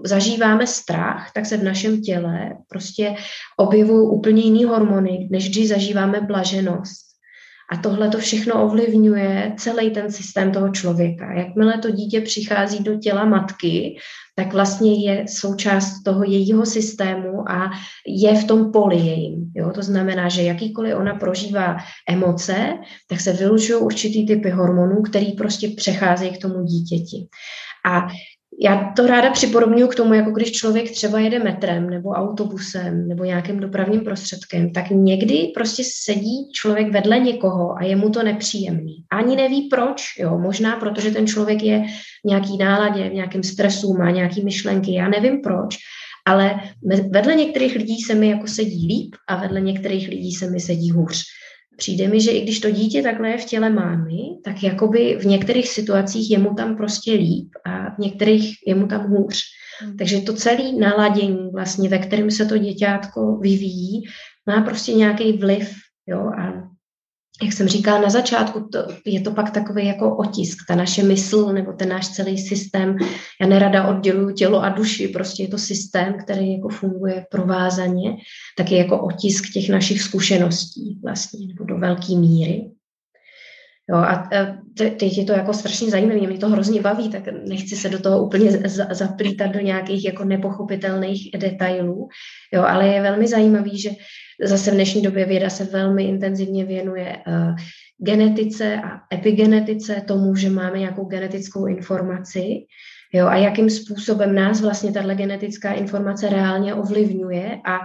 [0.04, 3.14] zažíváme strach, tak se v našem těle prostě
[3.56, 7.04] objevují úplně jiný hormony, než když zažíváme blaženost.
[7.72, 11.32] A tohle to všechno ovlivňuje celý ten systém toho člověka.
[11.32, 13.96] Jakmile to dítě přichází do těla matky,
[14.37, 17.70] tak vlastně je součást toho jejího systému a
[18.06, 19.52] je v tom poli jejím.
[19.56, 19.70] Jo?
[19.74, 21.76] To znamená, že jakýkoliv ona prožívá
[22.10, 22.72] emoce,
[23.08, 27.26] tak se vylučují určitý typy hormonů, který prostě přecházejí k tomu dítěti.
[27.90, 28.06] A
[28.60, 33.24] já to ráda připodobňuji k tomu, jako když člověk třeba jede metrem nebo autobusem nebo
[33.24, 38.94] nějakým dopravním prostředkem, tak někdy prostě sedí člověk vedle někoho a je mu to nepříjemný.
[39.12, 41.84] Ani neví proč, jo, možná protože ten člověk je
[42.24, 45.76] v nějaký náladě, v nějakém stresu, má nějaký myšlenky, já nevím proč,
[46.26, 46.60] ale
[47.10, 50.90] vedle některých lidí se mi jako sedí líp a vedle některých lidí se mi sedí
[50.90, 51.22] hůř.
[51.76, 55.26] Přijde mi, že i když to dítě takhle je v těle mámy, tak jakoby v
[55.26, 59.42] některých situacích je mu tam prostě líp a v některých je mu tam hůř.
[59.80, 59.96] Hmm.
[59.96, 64.02] Takže to celé naladění, vlastně, ve kterém se to děťátko vyvíjí,
[64.46, 65.74] má prostě nějaký vliv.
[66.06, 66.18] Jo?
[66.18, 66.73] A
[67.42, 71.53] jak jsem říkala na začátku, to, je to pak takový jako otisk, ta naše mysl
[71.53, 72.97] nebo ten náš celý systém.
[73.40, 78.16] Já nerada odděluju tělo a duši, prostě je to systém, který jako funguje provázaně,
[78.57, 82.70] tak je jako otisk těch našich zkušeností vlastně, nebo do velké míry.
[83.90, 84.29] Jo, a
[84.75, 88.27] teď je to jako strašně zajímavé, mě to hrozně baví, tak nechci se do toho
[88.27, 88.51] úplně
[88.90, 92.09] zaplítat do nějakých jako nepochopitelných detailů,
[92.53, 93.90] jo, ale je velmi zajímavý, že
[94.44, 97.57] zase v dnešní době věda se velmi intenzivně věnuje uh,
[97.99, 102.66] genetice a epigenetice, tomu, že máme nějakou genetickou informaci,
[103.16, 107.79] Jo, a jakým způsobem nás vlastně tahle genetická informace reálně ovlivňuje a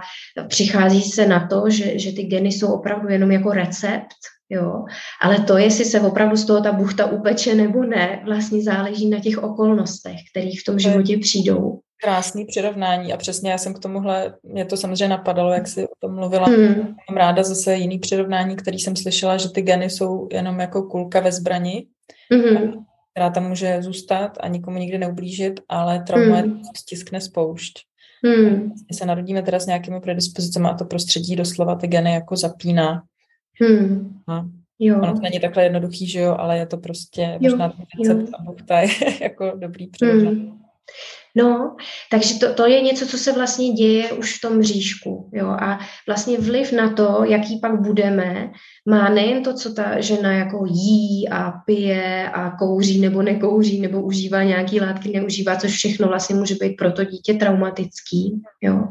[0.48, 4.16] přichází se na to, že, že ty geny jsou opravdu jenom jako recept,
[4.48, 4.84] jo,
[5.22, 9.20] ale to, jestli se opravdu z toho ta buchta upeče nebo ne, vlastně záleží na
[9.20, 11.80] těch okolnostech, které v tom životě přijdou.
[12.02, 15.92] Krásný přirovnání a přesně já jsem k tomuhle, mě to samozřejmě napadalo, jak jsi o
[15.98, 16.46] tom mluvila.
[16.46, 16.96] Hmm.
[17.10, 21.20] Mám ráda zase jiný přirovnání, který jsem slyšela, že ty geny jsou jenom jako kulka
[21.20, 21.86] ve zbrani,
[22.32, 22.84] hmm.
[23.12, 26.56] která tam může zůstat a nikomu nikdy neublížit, ale trauma hmm.
[26.56, 27.90] je stiskne spoušť.
[28.24, 28.72] Hmm.
[28.90, 33.02] My se narodíme teda s nějakými predispozicemi a to prostředí doslova ty geny jako zapíná.
[33.62, 34.20] Hmm.
[34.28, 34.44] A
[34.78, 34.98] jo.
[35.02, 37.50] Ono to není takhle jednoduchý, že jo, ale je to prostě jo.
[37.50, 38.88] možná ten recept a buchta je
[39.20, 40.40] jako dobrý přirovnání.
[40.40, 40.60] Hmm.
[41.36, 41.76] No,
[42.10, 45.30] takže to, to je něco, co se vlastně děje už v tom říšku.
[45.32, 45.46] Jo?
[45.46, 48.50] A vlastně vliv na to, jaký pak budeme,
[48.88, 54.02] má nejen to, co ta žena jako jí a pije a kouří nebo nekouří, nebo
[54.02, 58.42] užívá nějaký látky, neužívá, což všechno vlastně může být pro to dítě traumatický.
[58.60, 58.84] Jo?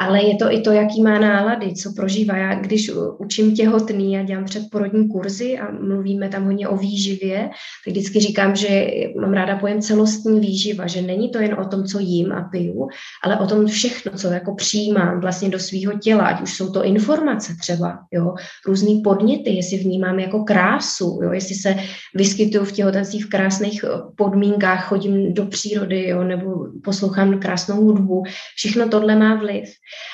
[0.00, 2.36] Ale je to i to, jaký má nálady, co prožívá.
[2.36, 7.50] Já když učím těhotný a dělám předporodní kurzy a mluvíme tam hodně o výživě,
[7.84, 8.86] tak vždycky říkám, že
[9.20, 12.88] mám ráda pojem celostní výživa, že není to jen o tom, co jím a piju,
[13.24, 16.84] ale o tom všechno, co jako přijímám vlastně do svého těla, ať už jsou to
[16.84, 18.34] informace třeba, jo,
[18.66, 21.76] různý podněty, jestli vnímám jako krásu, jo, jestli se
[22.14, 23.84] vyskytuju v těhotenství v krásných
[24.16, 26.50] podmínkách, chodím do přírody, jo, nebo
[26.84, 28.22] poslouchám krásnou hudbu,
[28.56, 29.64] všechno tohle má vliv.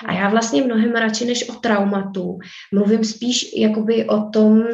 [0.07, 2.39] A já vlastně mnohem radši než o traumatu
[2.75, 4.65] mluvím spíš jakoby o tom,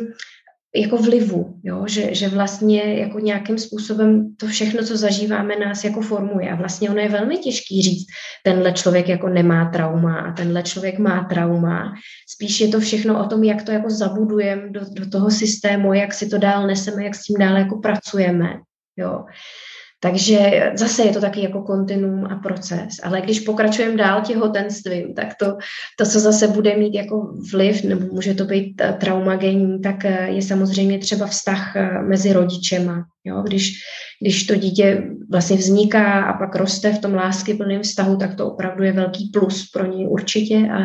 [0.75, 1.85] jako vlivu, jo?
[1.88, 6.51] Že, že vlastně jako nějakým způsobem to všechno, co zažíváme, nás jako formuje.
[6.51, 8.07] A vlastně ono je velmi těžký říct,
[8.45, 11.95] tenhle člověk jako nemá trauma a tenhle člověk má trauma.
[12.35, 16.15] Spíš je to všechno o tom, jak to jako zabudujeme do, do toho systému, jak
[16.15, 18.55] si to dál neseme, jak s tím dál jako pracujeme.
[18.97, 19.25] Jo.
[20.03, 22.88] Takže zase je to taky jako kontinuum a proces.
[23.03, 25.57] Ale když pokračujeme dál těhotenstvím, tak to,
[25.99, 30.29] to, co zase bude mít jako vliv, nebo může to být eh, traumagenní, tak eh,
[30.31, 33.05] je samozřejmě třeba vztah eh, mezi rodičema.
[33.25, 33.43] Jo?
[33.43, 33.73] Když,
[34.23, 38.47] když to dítě vlastně vzniká a pak roste v tom lásky plném vztahu, tak to
[38.47, 40.57] opravdu je velký plus pro něj určitě.
[40.57, 40.79] A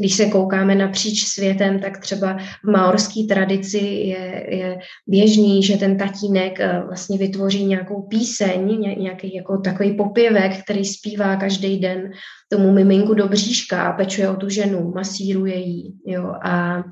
[0.00, 5.98] když se koukáme napříč světem, tak třeba v maorské tradici je, je běžný, že ten
[5.98, 12.10] tatínek vlastně vytvoří nějakou píseň, nějaký jako takový popěvek, který zpívá každý den
[12.50, 15.94] tomu miminku do bříška a pečuje o tu ženu, masíruje jí.
[16.06, 16.32] Jo.
[16.44, 16.84] A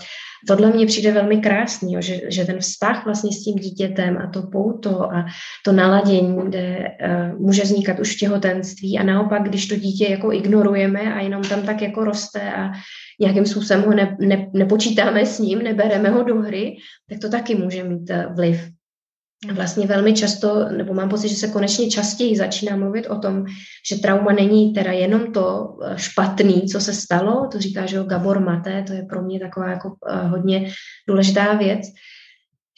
[0.48, 4.30] tohle mně přijde velmi krásný, jo, že, že ten vztah vlastně s tím dítětem a
[4.30, 5.24] to pouto a
[5.64, 8.98] to naladění, kde uh, může vznikat už v těhotenství.
[8.98, 12.70] A naopak, když to dítě jako ignorujeme a jenom tam tak jako roste a
[13.20, 16.76] nějakým způsobem ho ne, ne, nepočítáme s ním, nebereme ho do hry,
[17.10, 18.68] tak to taky může mít uh, vliv.
[19.52, 23.44] Vlastně velmi často, nebo mám pocit, že se konečně častěji začíná mluvit o tom,
[23.88, 28.40] že trauma není teda jenom to eh, špatný, co se stalo, to říká, že Gabor
[28.40, 30.70] Mate, to je pro mě taková jako eh, hodně
[31.08, 31.80] důležitá věc,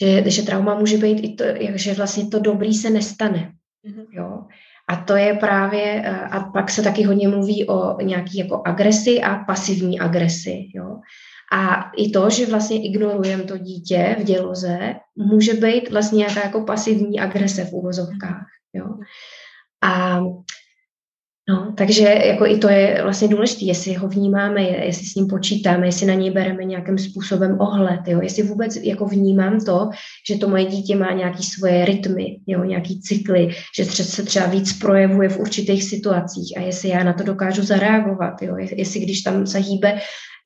[0.01, 3.53] že, že trauma může být i to, že vlastně to dobrý se nestane.
[3.89, 4.07] Mm-hmm.
[4.11, 4.45] Jo?
[4.89, 9.21] A to je právě, eh, a pak se taky hodně mluví o nějaký jako agresi
[9.21, 10.69] a pasivní agresi.
[10.75, 10.97] Jo?
[11.53, 16.61] A i to, že vlastně ignorujeme to dítě v děloze, může být vlastně nějaká jako
[16.61, 18.47] pasivní agrese v úvozovkách.
[18.73, 18.87] Jo.
[19.83, 20.21] A
[21.49, 25.87] No, takže jako i to je vlastně důležité, jestli ho vnímáme, jestli s ním počítáme,
[25.87, 28.21] jestli na něj bereme nějakým způsobem ohled, jo?
[28.23, 29.91] jestli vůbec jako vnímám to,
[30.31, 32.65] že to moje dítě má nějaký svoje rytmy, jo?
[32.65, 37.25] nějaký cykly, že se třeba víc projevuje v určitých situacích a jestli já na to
[37.25, 38.57] dokážu zareagovat, jo?
[38.57, 39.99] jestli když tam se hýbe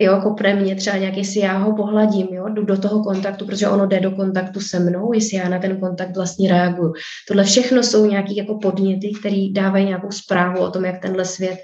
[0.02, 3.68] jo, kopne mě třeba nějak, jestli já ho pohladím, jo, jdu do toho kontaktu, protože
[3.68, 6.92] ono jde do kontaktu se mnou, jestli já na ten kontakt vlastně reaguju.
[7.28, 11.58] Tohle všechno jsou nějaké jako podněty, které dávají nějakou zprávu o tom, jak tenhle svět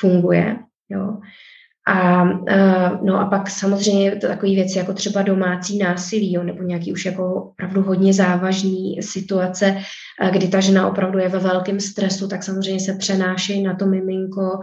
[0.00, 0.56] funguje.
[0.88, 1.18] Jo.
[1.86, 2.24] A,
[3.02, 7.04] no a pak samozřejmě to takové věci jako třeba domácí násilí, jo, nebo nějaký už
[7.04, 9.76] jako opravdu hodně závažný situace,
[10.32, 14.60] kdy ta žena opravdu je ve velkém stresu, tak samozřejmě se přenáší na to miminko.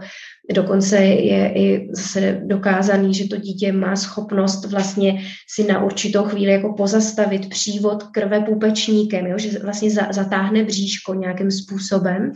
[0.54, 5.22] Dokonce je i zase dokázaný, že to dítě má schopnost vlastně
[5.54, 11.50] si na určitou chvíli jako pozastavit přívod krve pupečníkem, jo, že vlastně zatáhne bříško nějakým
[11.50, 12.32] způsobem,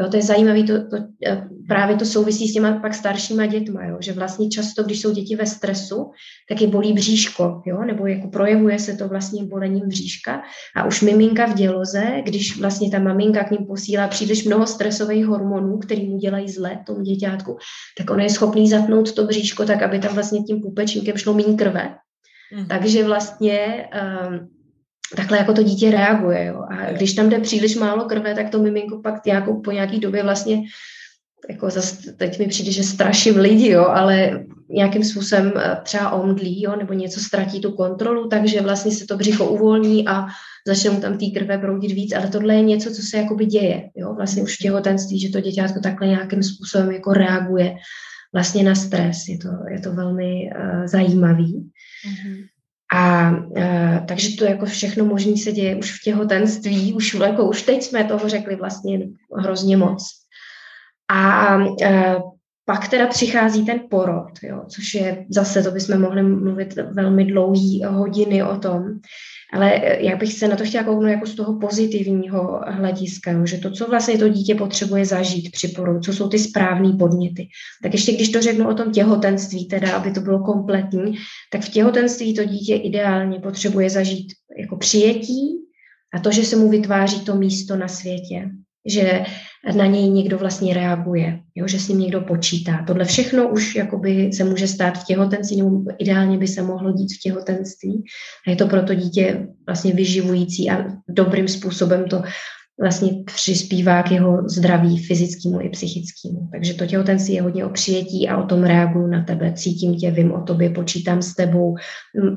[0.00, 3.84] Jo, to je zajímavé, to, to, eh, právě to souvisí s těma pak staršíma dětma,
[3.84, 6.10] jo, že vlastně často, když jsou děti ve stresu,
[6.48, 10.42] tak je bolí bříško, jo, nebo jako projevuje se to vlastně bolením bříška
[10.76, 15.26] a už miminka v děloze, když vlastně ta maminka k ním posílá příliš mnoho stresových
[15.26, 17.56] hormonů, který mu dělají zle tomu děťátku,
[17.98, 21.54] tak on je schopný zatnout to bříško tak, aby tam vlastně tím pupečníkem šlo méně
[21.54, 21.94] krve.
[22.56, 22.66] Mm.
[22.66, 23.88] Takže vlastně
[24.28, 24.57] um,
[25.16, 26.44] takhle jako to dítě reaguje.
[26.44, 26.64] Jo.
[26.70, 30.22] A když tam jde příliš málo krve, tak to miminko pak nějakou, po nějaký době
[30.22, 30.62] vlastně
[31.48, 36.62] jako zase teď mi přijde, že straším lidi, jo, ale nějakým způsobem eh, třeba omdlí,
[36.62, 40.26] jo, nebo něco ztratí tu kontrolu, takže vlastně se to břicho uvolní a
[40.66, 43.90] začne mu tam té krve proudit víc, ale tohle je něco, co se jakoby děje,
[43.96, 47.74] jo, vlastně už v těhotenství, že to děťátko takhle nějakým způsobem jako reaguje
[48.32, 51.70] vlastně na stres, je to, je to velmi uh, zajímavý.
[52.08, 52.44] Mm-hmm.
[52.94, 57.62] A e, takže to jako všechno možné se děje už v těhotenství, už, jako už
[57.62, 58.98] teď jsme toho řekli vlastně
[59.36, 60.08] hrozně moc.
[61.08, 62.16] A e,
[62.68, 67.84] pak teda přichází ten porod, jo, což je zase, to bychom mohli mluvit velmi dlouhý
[67.84, 68.82] hodiny o tom,
[69.52, 73.46] ale eh, já bych se na to chtěla kouknout jako z toho pozitivního hlediska, jo,
[73.46, 77.48] že to, co vlastně to dítě potřebuje zažít při porodu, co jsou ty správné podněty.
[77.82, 81.14] Tak ještě když to řeknu o tom těhotenství, teda aby to bylo kompletní,
[81.52, 85.56] tak v těhotenství to dítě ideálně potřebuje zažít jako přijetí
[86.14, 88.50] a to, že se mu vytváří to místo na světě
[88.88, 89.22] že
[89.76, 92.84] na něj někdo vlastně reaguje, jo, že s ním někdo počítá.
[92.86, 97.14] Tohle všechno už jakoby se může stát v těhotenství, nebo ideálně by se mohlo dít
[97.14, 98.04] v těhotenství.
[98.46, 102.22] A je to pro to dítě vlastně vyživující a dobrým způsobem to
[102.80, 106.48] vlastně přispívá k jeho zdraví fyzickému i psychickému.
[106.52, 110.10] Takže to těhotenství je hodně o přijetí a o tom reaguju na tebe, cítím tě,
[110.10, 111.74] vím o tobě, počítám s tebou,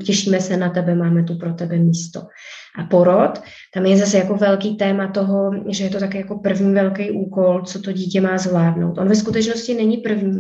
[0.06, 2.19] těšíme se na tebe, máme tu pro tebe místo.
[2.80, 3.41] A porod,
[3.73, 7.62] tam je zase jako velký téma toho, že je to také jako první velký úkol,
[7.62, 8.97] co to dítě má zvládnout.
[8.97, 10.39] On ve skutečnosti není první,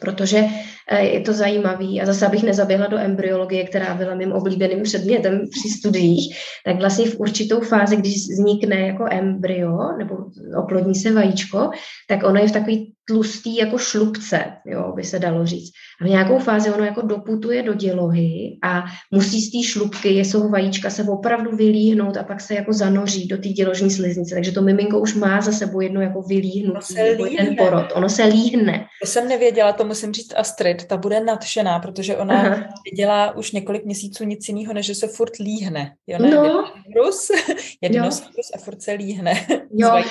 [0.00, 0.44] protože
[0.90, 5.40] eh, je to zajímavý a zase abych nezaběhla do embryologie, která byla mým oblíbeným předmětem
[5.50, 10.14] při studiích, tak vlastně v určitou fázi, když vznikne jako embryo nebo
[10.62, 11.70] oplodní se vajíčko,
[12.08, 15.70] tak ono je v takový tlustý jako šlubce, jo, by se dalo říct.
[16.00, 18.84] A v nějakou fázi ono jako doputuje do dělohy a
[19.14, 23.28] musí z té šlubky, je jsou vajíčka, se opravdu vylíhnout a pak se jako zanoří
[23.28, 24.34] do té děložní sliznice.
[24.34, 26.94] Takže to miminko už má za sebou jedno jako vylíhnutí,
[27.36, 27.86] ten porod.
[27.94, 28.86] Ono se líhne.
[29.02, 32.64] To jsem nevěděla, to musím říct Astrid, ta bude nadšená, protože ona Aha.
[32.96, 35.94] dělá už několik měsíců nic jiného, než že se furt líhne.
[36.06, 36.30] Jo, ne?
[36.30, 36.64] No.
[36.96, 37.28] Rus,
[37.80, 39.34] jednoskrus a furt se líhne.
[39.72, 40.02] Jo.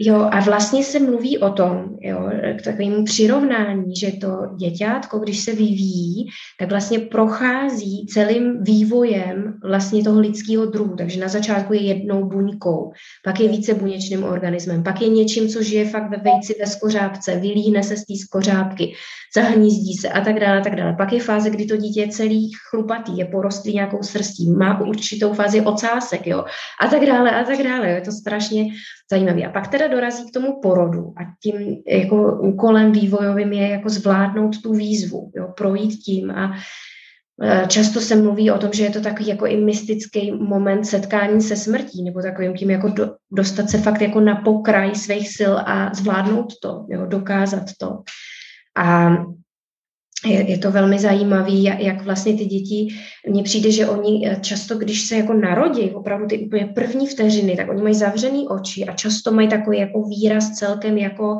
[0.00, 5.40] jo, a vlastně se mluví o tom, jo, k takovému přirovnání, že to děťátko, když
[5.40, 10.96] se vyvíjí, tak vlastně prochází celým vývojem vlastně toho lidského druhu.
[10.96, 12.92] Takže na začátku je jednou buňkou,
[13.24, 17.36] pak je více buněčným organismem, pak je něčím, co žije fakt ve vejci, ve skořápce,
[17.36, 18.94] vylíhne se z té skořápky,
[19.34, 20.94] zahnízdí se a tak dále, a tak dále.
[20.98, 25.32] Pak je fáze, kdy to dítě je celý chlupatý, je porostlý nějakou srstí, má určitou
[25.32, 26.44] fázi ocásek, jo,
[26.82, 27.90] a tak dále, a tak dále.
[27.90, 27.94] Jo.
[27.94, 28.64] Je to strašně
[29.10, 29.44] zajímavý.
[29.44, 34.62] A pak teda dorazí k tomu porodu a tím jako úkolem vývojovým je jako zvládnout
[34.62, 36.52] tu výzvu, jo, projít tím a
[37.68, 41.56] Často se mluví o tom, že je to takový jako i mystický moment setkání se
[41.56, 45.94] smrtí, nebo takovým tím jako do, dostat se fakt jako na pokraj svých sil a
[45.94, 47.98] zvládnout to, jo, dokázat to.
[48.76, 49.16] A
[50.26, 52.88] je, je to velmi zajímavé, jak vlastně ty děti,
[53.28, 57.56] mně přijde, že oni eh, často, když se jako narodí, opravdu ty úplně první vteřiny,
[57.56, 61.38] tak oni mají zavřený oči a často mají takový jako výraz celkem jako,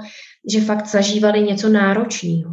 [0.52, 2.50] že fakt zažívali něco náročného.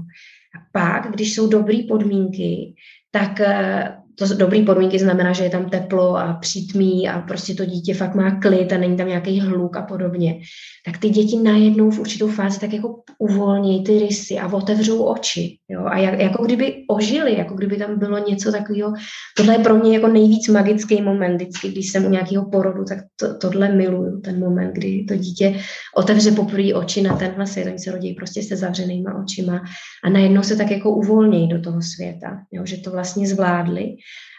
[0.56, 2.74] A pak, když jsou dobré podmínky,
[3.12, 7.66] tak eh, to dobrý podmínky znamená, že je tam teplo a přítmí a prostě to
[7.66, 10.40] dítě fakt má klid a není tam nějaký hluk a podobně,
[10.86, 15.59] tak ty děti najednou v určitou fázi tak jako uvolní ty rysy a otevřou oči.
[15.70, 15.86] Jo?
[15.86, 18.94] A jak, jako kdyby ožili, jako kdyby tam bylo něco takového.
[19.38, 22.98] Tohle je pro mě jako nejvíc magický moment vždycky, když jsem u nějakého porodu, tak
[23.16, 25.60] to, tohle miluju, ten moment, kdy to dítě
[25.96, 27.68] otevře poprvé oči na tenhle svět.
[27.68, 29.64] Oni se rodí prostě se zavřenýma očima
[30.04, 32.66] a najednou se tak jako uvolní do toho světa, jo?
[32.66, 33.96] že to vlastně zvládli.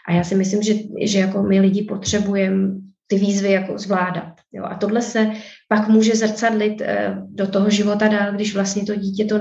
[0.09, 2.71] A já si myslím, že, že jako my lidi potřebujeme
[3.11, 4.33] ty výzvy jako zvládat.
[4.53, 4.63] Jo.
[4.63, 5.31] A tohle se
[5.67, 9.39] pak může zrcadlit eh, do toho života dál, když vlastně to dítě to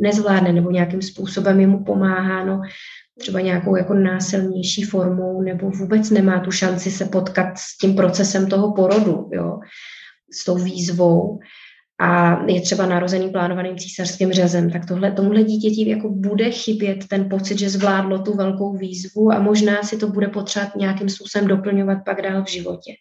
[0.00, 2.60] nezvládne nebo nějakým způsobem jemu pomáhá, no,
[3.18, 8.46] třeba nějakou jako násilnější formou nebo vůbec nemá tu šanci se potkat s tím procesem
[8.46, 9.58] toho porodu, jo,
[10.32, 11.38] s tou výzvou
[12.00, 17.28] a je třeba narozený plánovaným císařským řezem, tak tohle, tomuhle dítěti jako bude chybět ten
[17.28, 21.98] pocit, že zvládlo tu velkou výzvu a možná si to bude potřebovat nějakým způsobem doplňovat
[22.04, 22.92] pak dál v životě.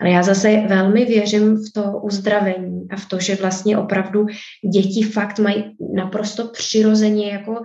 [0.00, 4.26] Ale já zase velmi věřím v to uzdravení a v to, že vlastně opravdu
[4.72, 7.62] děti fakt mají naprosto přirozeně jako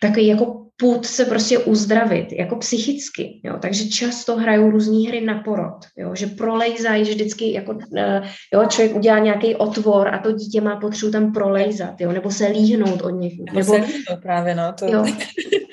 [0.00, 5.42] takový jako půd se prostě uzdravit, jako psychicky, jo, takže často hrajou různé hry na
[5.42, 8.22] porod, jo, že prolejzají, že vždycky jako, eh,
[8.54, 12.46] jo, člověk udělá nějaký otvor a to dítě má potřebu tam prolejzat, jo, nebo se
[12.46, 13.38] líhnout od něj.
[13.38, 14.86] Nebo, nebo se líhnout právě, no, to...
[14.86, 15.04] Jo.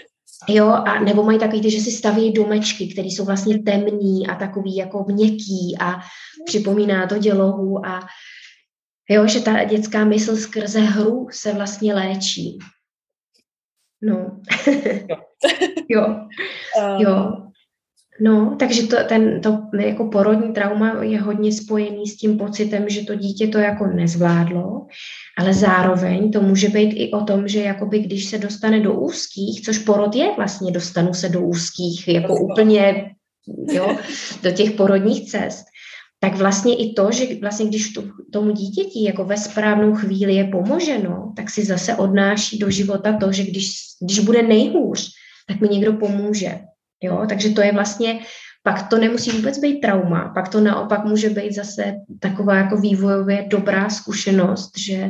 [0.54, 4.36] Jo, a nebo mají takový ty, že si staví domečky, které jsou vlastně temný a
[4.36, 6.00] takový jako měkký a
[6.46, 8.00] připomíná to dělohu a
[9.10, 12.60] jo, že ta dětská mysl skrze hru se vlastně léčí.
[14.02, 14.42] No.
[15.90, 16.06] jo.
[16.78, 16.98] jo.
[16.98, 17.42] jo.
[18.24, 23.06] No, takže to, ten, to jako porodní trauma je hodně spojený s tím pocitem, že
[23.06, 24.88] to dítě to jako nezvládlo,
[25.38, 29.62] ale zároveň to může být i o tom, že jakoby když se dostane do úzkých,
[29.62, 33.12] což porod je vlastně, dostanu se do úzkých, jako úplně
[33.72, 33.98] jo,
[34.44, 35.66] do těch porodních cest,
[36.20, 40.44] tak vlastně i to, že vlastně když to, tomu dítěti jako ve správnou chvíli je
[40.44, 43.72] pomoženo, tak si zase odnáší do života to, že když,
[44.02, 45.10] když bude nejhůř,
[45.48, 46.60] tak mi někdo pomůže.
[47.04, 47.26] Jo?
[47.30, 48.20] Takže to je vlastně,
[48.64, 53.46] pak to nemusí vůbec být trauma, pak to naopak může být zase taková jako vývojově
[53.50, 55.10] dobrá zkušenost, že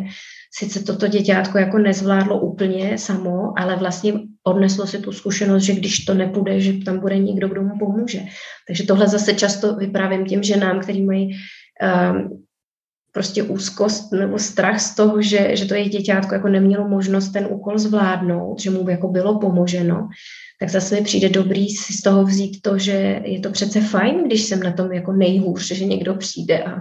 [0.54, 6.06] sice toto děťátko jako nezvládlo úplně samo, ale vlastně odneslo si tu zkušenost, že když
[6.06, 8.22] to nepůjde, že tam bude někdo, kdo mu pomůže.
[8.68, 12.44] Takže tohle zase často vyprávím těm ženám, který mají um,
[13.12, 17.48] prostě úzkost nebo strach z toho, že, že to jejich děťátko jako nemělo možnost ten
[17.50, 20.08] úkol zvládnout, že mu jako bylo pomoženo,
[20.62, 24.24] tak zase mi přijde dobrý si z toho vzít to, že je to přece fajn,
[24.26, 26.72] když jsem na tom jako nejhůř, že někdo přijde a,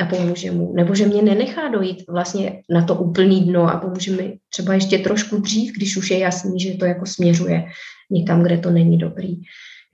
[0.00, 0.72] a pomůže mu.
[0.76, 4.98] Nebo že mě nenechá dojít vlastně na to úplný dno a pomůže mi třeba ještě
[4.98, 7.64] trošku dřív, když už je jasný, že to jako směřuje
[8.10, 9.36] někam, kde to není dobrý.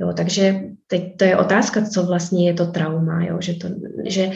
[0.01, 3.68] Jo, takže teď to je otázka, co vlastně je to trauma, jo, že, to,
[4.07, 4.30] že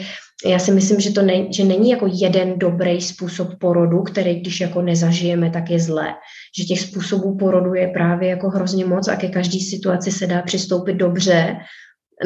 [0.45, 4.61] já si myslím, že to ne, že není jako jeden dobrý způsob porodu, který když
[4.61, 6.13] jako nezažijeme, tak je zlé.
[6.57, 10.41] Že těch způsobů porodu je právě jako hrozně moc a ke každé situaci se dá
[10.41, 11.55] přistoupit dobře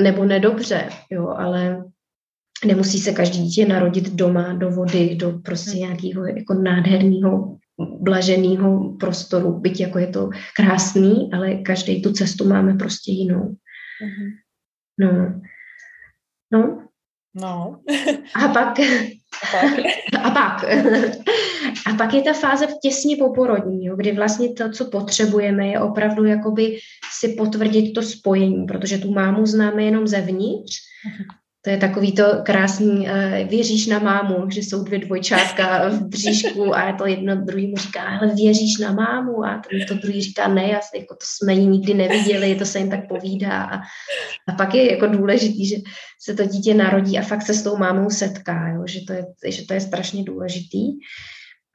[0.04, 1.84] nebo nedobře, jo, ale
[2.66, 5.80] nemusí se každý dítě narodit doma, do vody, do prostě hmm.
[5.80, 7.58] nějakého jako nádherného
[8.02, 13.56] blaženého prostoru, byť jako je to krásný, ale každý tu cestu máme prostě jinou.
[14.04, 14.30] Mm-hmm.
[15.00, 15.42] No.
[16.52, 16.87] No.
[17.42, 17.80] No.
[18.36, 18.80] A pak,
[20.24, 20.64] a pak,
[21.86, 25.80] a pak je ta fáze těsně po porodní, jo, kdy vlastně to, co potřebujeme, je
[25.80, 26.78] opravdu jakoby
[27.20, 30.76] si potvrdit to spojení, protože tu mámu známe jenom zevnitř
[31.06, 31.26] mhm.
[31.62, 36.76] To je takový to krásný, uh, věříš na mámu, že jsou dvě dvojčátka v bříšku
[36.76, 40.68] a to jedno druhý mu říká, ale věříš na mámu a to druhý říká, ne,
[40.68, 43.76] já jako to jsme ji nikdy neviděli, to se jim tak povídá a,
[44.48, 45.76] a pak je jako důležitý, že
[46.22, 48.84] se to dítě narodí a fakt se s tou mámou setká, jo?
[48.88, 50.84] Že, to je, že to je strašně důležitý.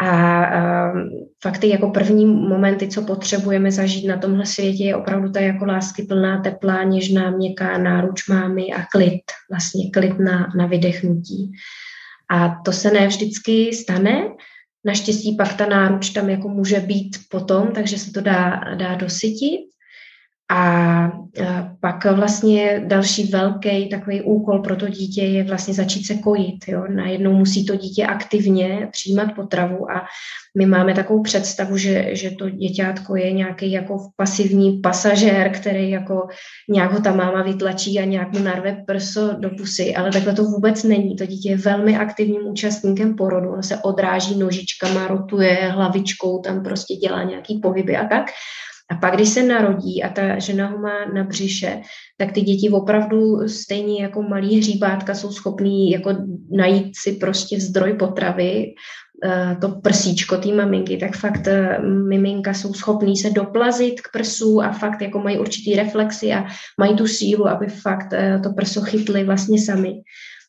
[0.01, 1.11] A um,
[1.43, 5.64] fakt ty jako první momenty, co potřebujeme zažít na tomhle světě, je opravdu ta jako
[5.64, 11.53] lásky plná, teplá, něžná, měkká náruč mámy a klid, vlastně klid na, na vydechnutí.
[12.30, 14.28] A to se ne vždycky stane,
[14.84, 19.61] Naštěstí pak ta náruč tam jako může být potom, takže se to dá, dá dosytit.
[20.55, 21.12] A
[21.80, 26.68] pak vlastně další velký takový úkol pro to dítě je vlastně začít se kojit.
[26.68, 26.84] Jo?
[26.88, 30.07] Najednou musí to dítě aktivně přijímat potravu a
[30.59, 36.28] my máme takovou představu, že, že to děťátko je nějaký jako pasivní pasažér, který jako
[36.68, 40.44] nějak ho ta máma vytlačí a nějak mu narve prso do pusy, ale takhle to
[40.44, 41.16] vůbec není.
[41.16, 46.94] To dítě je velmi aktivním účastníkem porodu, ono se odráží nožičkama, rotuje hlavičkou, tam prostě
[46.94, 48.24] dělá nějaký pohyby a tak.
[48.91, 51.83] A pak, když se narodí a ta žena ho má na břiše,
[52.18, 56.11] tak ty děti opravdu stejně jako malý hříbátka jsou schopný jako
[56.57, 58.74] najít si prostě zdroj potravy,
[59.24, 61.78] eh, to prsíčko té maminky, tak fakt eh,
[62.09, 66.45] miminka jsou schopný se doplazit k prsu a fakt jako mají určitý reflexy a
[66.80, 69.95] mají tu sílu, aby fakt eh, to prso chytli vlastně sami.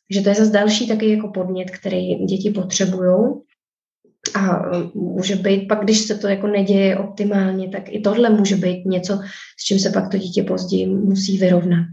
[0.08, 3.44] Takže to je zase další taky jako podnět, který děti potřebují.
[4.34, 4.62] A
[4.94, 9.20] může být pak, když se to jako neděje optimálně, tak i tohle může být něco,
[9.60, 11.86] s čím se pak to dítě později musí vyrovnat.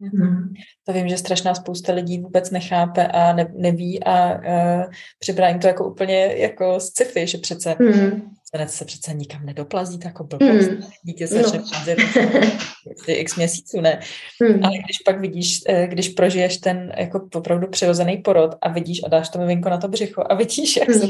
[0.00, 0.54] Mm.
[0.86, 4.84] To vím, že strašná spousta lidí vůbec nechápe a ne, neví a uh,
[5.18, 8.22] připadá jim to jako úplně jako sci-fi, že přece mm.
[8.66, 10.70] se přece nikam nedoplazí, jako blbost.
[10.70, 10.84] Mm.
[11.02, 12.92] Dítě se začne no.
[13.06, 14.00] x měsíců, ne?
[14.42, 14.64] Mm.
[14.64, 19.08] Ale když pak vidíš, eh, když prožiješ ten jako opravdu přirozený porod a vidíš a
[19.08, 20.94] dáš to miminko na to břicho a vidíš, jak mm.
[20.94, 21.06] se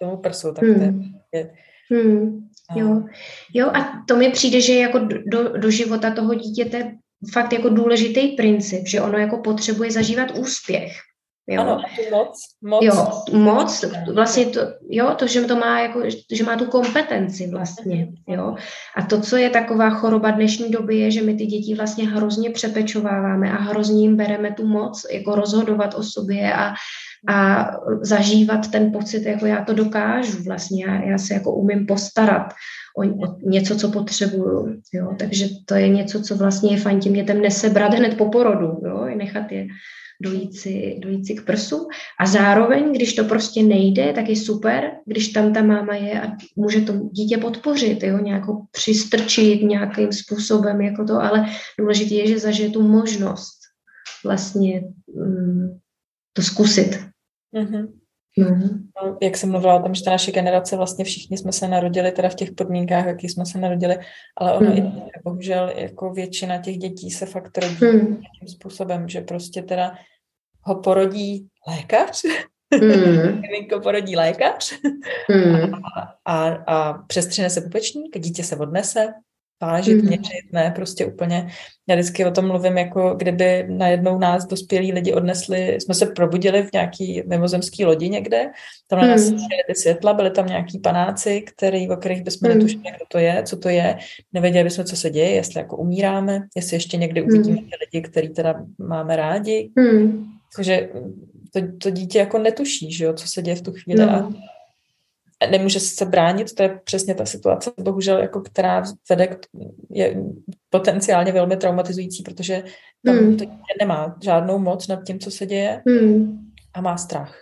[0.00, 0.94] tomu prsu, tak to je...
[1.32, 1.50] je
[1.90, 2.46] mm.
[2.76, 3.02] Jo.
[3.54, 6.92] jo, a to mi přijde, že jako do, do života toho dítěte
[7.32, 10.92] fakt jako důležitý princip, že ono jako potřebuje zažívat úspěch.
[11.48, 11.62] Jo.
[11.62, 12.84] Ano, moc, moc.
[12.84, 13.84] Jo, moc,
[14.14, 18.54] vlastně to, jo, to, že to má jako, že má tu kompetenci vlastně, jo.
[18.96, 22.50] A to, co je taková choroba dnešní doby, je, že my ty děti vlastně hrozně
[22.50, 26.74] přepečováváme a hrozně jim bereme tu moc, jako rozhodovat o sobě a,
[27.28, 27.70] a
[28.00, 32.52] zažívat ten pocit, jako já to dokážu vlastně, já, já se jako umím postarat
[32.96, 35.14] o, o něco, co potřebuju, jo.
[35.18, 39.06] Takže to je něco, co vlastně je fajn těm dětem nesebrat hned po porodu, jo,
[39.16, 39.66] nechat je
[40.22, 41.88] dojít si, dojít si k prsu.
[42.20, 46.32] A zároveň, když to prostě nejde, tak je super, když tam ta máma je a
[46.56, 51.46] může to dítě podpořit, jo, nějakou přistrčit nějakým způsobem, jako to, ale
[51.78, 53.58] důležité je, že zažije tu možnost
[54.24, 55.80] vlastně um,
[56.32, 57.05] to zkusit.
[57.56, 57.88] Mm-hmm.
[58.38, 59.18] No.
[59.22, 62.28] Jak jsem mluvila o tom, že ta naše generace, vlastně všichni jsme se narodili teda
[62.28, 63.98] v těch podmínkách, jaký jsme se narodili,
[64.36, 64.76] ale ono mm.
[64.76, 64.82] i
[65.24, 68.16] bohužel jako většina těch dětí se fakt rodí mm.
[68.16, 69.94] tím způsobem, že prostě teda
[70.62, 72.22] ho porodí lékař,
[72.80, 73.80] mm.
[73.82, 74.72] porodí lékař
[75.30, 75.74] mm.
[75.74, 79.08] a, a, a přestřene se pupečník, dítě se odnese,
[79.62, 80.06] vážit, mm.
[80.08, 81.48] měřit, ne, prostě úplně.
[81.88, 86.62] Já vždycky o tom mluvím, jako kdyby najednou nás dospělí lidi odnesli, jsme se probudili
[86.62, 88.46] v nějaký mimozemský lodi někde,
[88.88, 89.38] tam na nás mm.
[89.66, 92.54] ty světla, byly tam nějaký panáci, který, o kterých bychom mm.
[92.58, 93.98] netušili, kdo to je, co to je,
[94.32, 97.28] nevěděli bychom, co se děje, jestli jako umíráme, jestli ještě někdy mm.
[97.28, 99.70] uvidíme ty lidi, který teda máme rádi.
[99.76, 100.26] Mm.
[100.56, 100.88] Takže
[101.52, 104.10] to, to dítě jako netuší, že jo, co se děje v tu chvíli no.
[104.10, 104.32] a
[105.50, 109.46] nemůže se bránit, to je přesně ta situace, bohužel, jako která vede k,
[109.90, 110.16] je
[110.70, 112.64] potenciálně velmi traumatizující, protože
[113.04, 113.36] tam hmm.
[113.36, 113.44] to
[113.80, 116.50] nemá žádnou moc nad tím, co se děje hmm.
[116.74, 117.34] a má strach.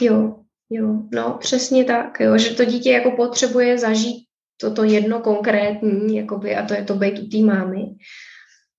[0.00, 0.36] Jo,
[0.70, 4.24] jo, no přesně tak, jo, že to dítě jako potřebuje zažít
[4.60, 7.84] toto jedno konkrétní, jakoby, a to je to být u té mámy.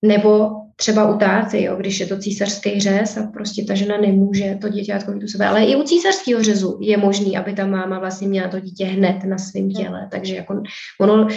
[0.02, 4.58] Nebo třeba u táty, jo, když je to císařský řez a prostě ta žena nemůže
[4.60, 5.46] to dítě mít u sebe.
[5.46, 9.24] Ale i u císařského řezu je možný, aby ta máma vlastně měla to dítě hned
[9.24, 10.08] na svém těle.
[10.10, 10.62] Takže jako
[11.00, 11.28] ono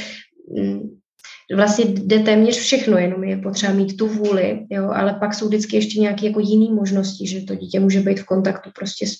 [0.58, 1.00] mm,
[1.56, 5.76] vlastně jde téměř všechno, jenom je potřeba mít tu vůli, jo, ale pak jsou vždycky
[5.76, 9.18] ještě nějaké jako jiné možnosti, že to dítě může být v kontaktu prostě s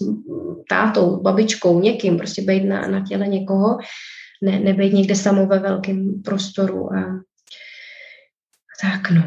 [0.70, 3.78] tátou, babičkou, někým, prostě být na, na těle někoho,
[4.42, 7.04] ne, nebejt někde samo ve velkém prostoru a
[8.82, 9.24] tak no.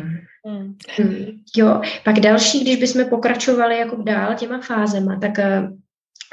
[0.46, 0.76] Hmm.
[1.56, 5.78] Jo, pak další, když bychom pokračovali jako dál těma fázema, tak uh,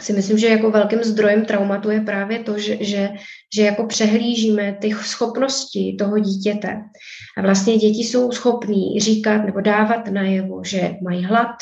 [0.02, 3.10] si myslím, že jako velkým zdrojem traumatu je právě to, že, že,
[3.56, 6.82] že jako přehlížíme ty schopnosti toho dítěte.
[7.38, 11.56] A vlastně děti jsou schopní říkat nebo dávat najevo, že mají hlad,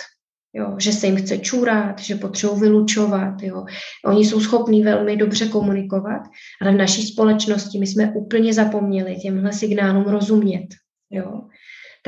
[0.53, 3.41] jo, že se jim chce čůrat, že potřebují vylučovat.
[3.41, 3.65] Jo.
[4.05, 6.21] Oni jsou schopní velmi dobře komunikovat,
[6.61, 10.67] ale v naší společnosti my jsme úplně zapomněli těmhle signálům rozumět.
[11.11, 11.41] Jo.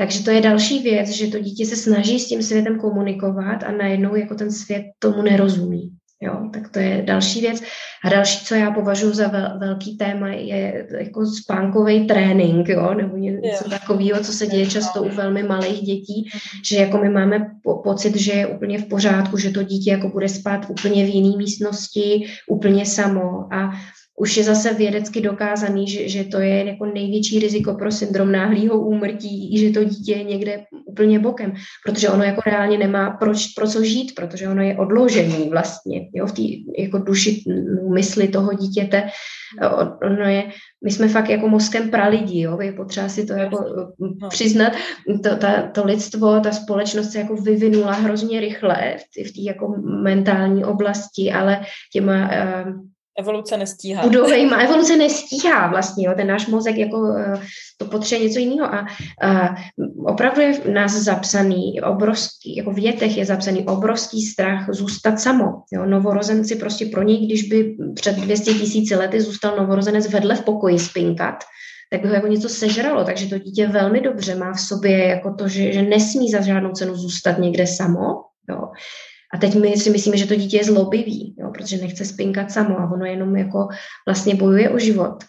[0.00, 3.72] Takže to je další věc, že to dítě se snaží s tím světem komunikovat a
[3.72, 5.90] najednou jako ten svět tomu nerozumí.
[6.22, 7.62] Jo, tak to je další věc.
[8.04, 13.16] A další, co já považuji za vel, velký téma, je jako spánkový trénink, jo, nebo
[13.16, 16.28] něco takového, co se děje často u velmi malých dětí,
[16.64, 20.08] že jako my máme po, pocit, že je úplně v pořádku, že to dítě jako
[20.08, 23.70] bude spát úplně v jiné místnosti, úplně samo a
[24.20, 28.80] už je zase vědecky dokázaný, že, že to je jako největší riziko pro syndrom náhlého
[28.80, 31.52] úmrtí, že to dítě je někde úplně bokem,
[31.86, 36.26] protože ono jako reálně nemá proč, pro co žít, protože ono je odložený vlastně, jo,
[36.26, 36.42] v té
[36.82, 37.44] jako duši,
[37.94, 39.08] mysli toho dítěte,
[40.04, 40.44] ono je,
[40.84, 43.64] my jsme fakt jako mozkem pralidí, jo, je potřeba si to jako
[43.98, 44.28] no.
[44.28, 44.72] přiznat,
[45.22, 48.96] to, ta, to lidstvo, ta společnost se jako vyvinula hrozně rychle
[49.26, 51.60] v té jako mentální oblasti, ale
[51.92, 52.89] těma uh,
[53.20, 54.02] Evoluce nestíhá.
[54.02, 54.56] Budovejma.
[54.56, 56.12] Evoluce nestíhá vlastně, jo.
[56.16, 57.40] ten náš mozek jako eh,
[57.78, 58.86] to potřebuje něco jiného a,
[59.22, 59.54] a
[60.06, 65.44] opravdu je v nás zapsaný obrovský, jako v dětech je zapsaný obrovský strach zůstat samo.
[65.72, 65.86] Jo.
[65.86, 70.78] Novorozenci prostě pro něj, když by před 200 tisíci lety zůstal novorozenec vedle v pokoji
[70.78, 71.34] spinkat,
[71.90, 73.04] tak by ho jako něco sežralo.
[73.04, 76.72] Takže to dítě velmi dobře má v sobě jako to, že, že nesmí za žádnou
[76.72, 78.04] cenu zůstat někde samo.
[78.50, 78.68] Jo.
[79.34, 82.80] A teď my si myslíme, že to dítě je zlobivý, jo, protože nechce spinkat samo
[82.80, 83.68] a ono jenom jako
[84.06, 85.24] vlastně bojuje o život.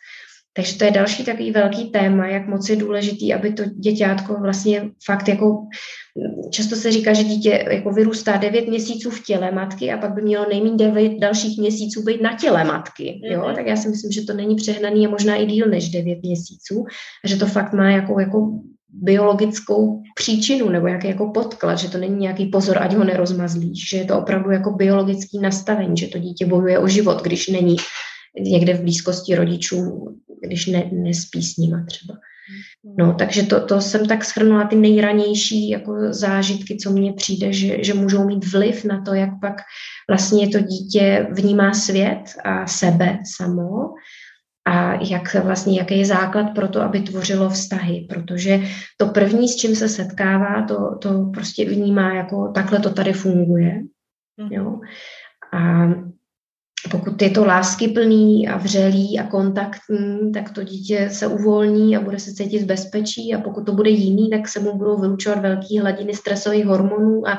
[0.54, 4.90] Takže to je další takový velký téma, jak moc je důležitý, aby to děťátko vlastně
[5.06, 5.68] fakt jako,
[6.50, 10.22] často se říká, že dítě jako vyrůstá 9 měsíců v těle matky a pak by
[10.22, 13.22] mělo nejméně 9 dalších měsíců být na těle matky.
[13.24, 13.42] Jo?
[13.42, 13.56] Mm-hmm.
[13.56, 16.86] Tak já si myslím, že to není přehnaný a možná i díl než 9 měsíců
[17.26, 18.52] a že to fakt má jako, jako
[18.94, 23.98] biologickou příčinu nebo jaký jako podklad, že to není nějaký pozor, ať ho nerozmazlíš, že
[23.98, 27.76] je to opravdu jako biologický nastavení, že to dítě bojuje o život, když není
[28.40, 30.08] někde v blízkosti rodičů,
[30.42, 32.14] když ne, nespí s nima třeba.
[32.98, 37.84] No, takže to, to jsem tak schrnula ty nejranější jako zážitky, co mně přijde, že,
[37.84, 39.56] že můžou mít vliv na to, jak pak
[40.10, 43.94] vlastně to dítě vnímá svět a sebe samo
[44.66, 48.60] a jak vlastně, jaký je základ pro to, aby tvořilo vztahy, protože
[48.98, 53.82] to první, s čím se setkává, to, to prostě vnímá jako takhle to tady funguje.
[54.38, 54.54] Mhm.
[54.54, 54.80] Jo?
[55.54, 55.90] A
[56.92, 62.20] pokud je to láskyplný a vřelý a kontaktní, tak to dítě se uvolní a bude
[62.20, 65.82] se cítit v bezpečí a pokud to bude jiný, tak se mu budou vylučovat velké
[65.82, 67.38] hladiny stresových hormonů a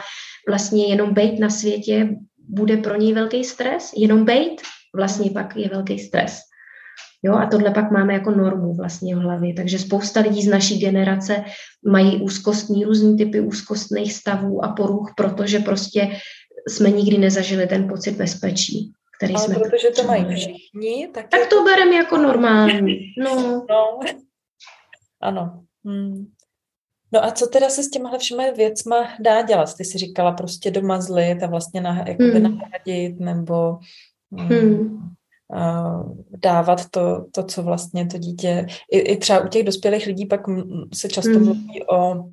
[0.49, 2.17] vlastně jenom být na světě
[2.49, 4.63] bude pro něj velký stres, jenom být
[4.97, 6.52] vlastně pak je velký stres.
[7.25, 9.55] Jo, a tohle pak máme jako normu vlastně v hlavě.
[9.55, 11.45] Takže spousta lidí z naší generace
[11.89, 16.17] mají úzkostní, různý typy úzkostných stavů a poruch, protože prostě
[16.69, 18.93] jsme nikdy nezažili ten pocit bezpečí.
[19.17, 22.99] Který Ale jsme protože to mají všichni, tak, tak to bereme jako normální.
[23.25, 23.65] No.
[23.71, 24.01] no.
[25.21, 25.65] Ano.
[25.85, 26.27] Hmm.
[27.13, 29.77] No a co teda se s těmahle všemi věcma dá dělat?
[29.77, 32.43] Ty jsi říkala prostě doma zlit a vlastně nah, jakoby hmm.
[32.43, 33.79] nahradit nebo
[34.33, 34.49] hmm.
[34.49, 35.13] Hmm
[36.37, 40.41] dávat to, to, co vlastně to dítě, i, i třeba u těch dospělých lidí pak
[40.95, 41.45] se často mm.
[41.45, 42.25] mluví o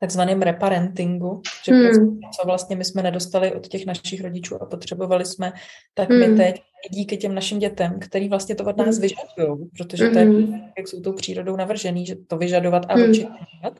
[0.00, 2.20] takzvaném reparentingu, že hmm.
[2.20, 5.52] co vlastně my jsme nedostali od těch našich rodičů a potřebovali jsme,
[5.94, 6.30] tak hmm.
[6.30, 9.00] my teď díky těm našim dětem, který vlastně to od nás hmm.
[9.00, 10.60] vyžadují, protože to je, hmm.
[10.78, 13.10] jak jsou tou přírodou navržený, že to vyžadovat a hmm.
[13.10, 13.78] očekávat.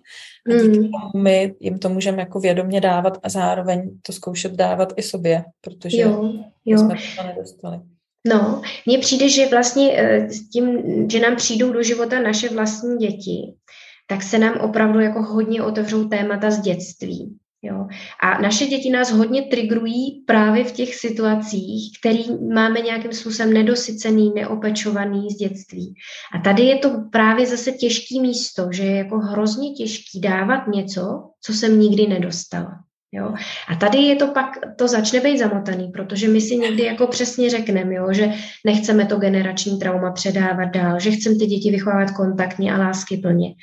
[0.51, 4.93] A díky tomu my jim to můžeme jako vědomě dávat a zároveň to zkoušet dávat
[4.97, 6.33] i sobě, protože jo,
[6.65, 6.79] jo.
[6.79, 7.81] jsme to nedostali.
[8.27, 10.79] No, mně přijde, že vlastně eh, s tím,
[11.11, 13.55] že nám přijdou do života naše vlastní děti,
[14.07, 17.37] tak se nám opravdu jako hodně otevřou témata z dětství.
[17.63, 17.87] Jo.
[18.23, 22.23] A naše děti nás hodně trigrují právě v těch situacích, které
[22.55, 25.95] máme nějakým způsobem nedosycený, neopečovaný z dětství.
[26.35, 31.31] A tady je to právě zase těžký místo, že je jako hrozně těžký dávat něco,
[31.41, 32.71] co jsem nikdy nedostala.
[33.13, 33.35] Jo?
[33.69, 34.47] A tady je to pak,
[34.77, 38.33] to začne být zamotaný, protože my si někdy jako přesně řekneme, jo, že
[38.67, 43.55] nechceme to generační trauma předávat dál, že chceme ty děti vychovávat kontaktně a lásky plně.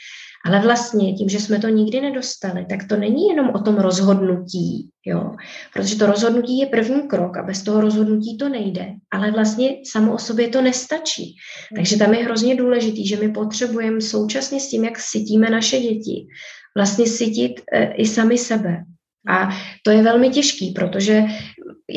[0.46, 4.90] Ale vlastně tím, že jsme to nikdy nedostali, tak to není jenom o tom rozhodnutí,
[5.06, 5.36] jo?
[5.74, 10.14] protože to rozhodnutí je první krok a bez toho rozhodnutí to nejde, ale vlastně samo
[10.14, 11.36] o sobě to nestačí.
[11.76, 16.28] Takže tam je hrozně důležitý, že my potřebujeme současně s tím, jak sytíme naše děti,
[16.76, 18.84] vlastně sytit e, i sami sebe.
[19.28, 19.50] A
[19.84, 21.24] to je velmi těžký, protože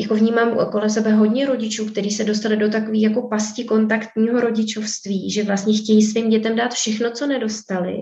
[0.01, 5.31] jako vnímám okolo sebe hodně rodičů, kteří se dostali do takové jako pasti kontaktního rodičovství,
[5.31, 7.97] že vlastně chtějí svým dětem dát všechno, co nedostali,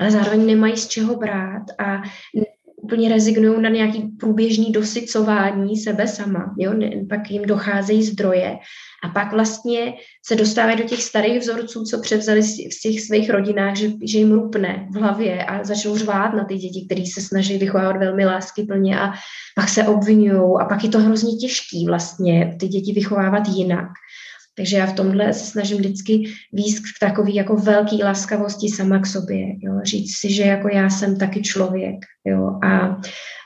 [0.00, 2.02] ale zároveň nemají z čeho brát a
[2.86, 6.54] úplně rezignují na nějaký průběžný dosycování sebe sama.
[6.58, 6.72] Jo?
[7.08, 8.56] Pak jim docházejí zdroje
[9.04, 9.94] a pak vlastně
[10.26, 14.32] se dostávají do těch starých vzorců, co převzali v těch svých rodinách, že, že jim
[14.32, 19.00] rupne v hlavě a začnou řvát na ty děti, které se snaží vychovávat velmi láskyplně
[19.00, 19.12] a
[19.56, 23.88] pak se obvinují a pak je to hrozně těžký vlastně ty děti vychovávat jinak.
[24.56, 29.06] Takže já v tomhle se snažím vždycky výst k takový jako velký laskavosti sama k
[29.06, 29.46] sobě.
[29.60, 29.72] Jo?
[29.82, 31.96] Říct si, že jako já jsem taky člověk.
[32.26, 32.58] Jo?
[32.62, 33.00] A,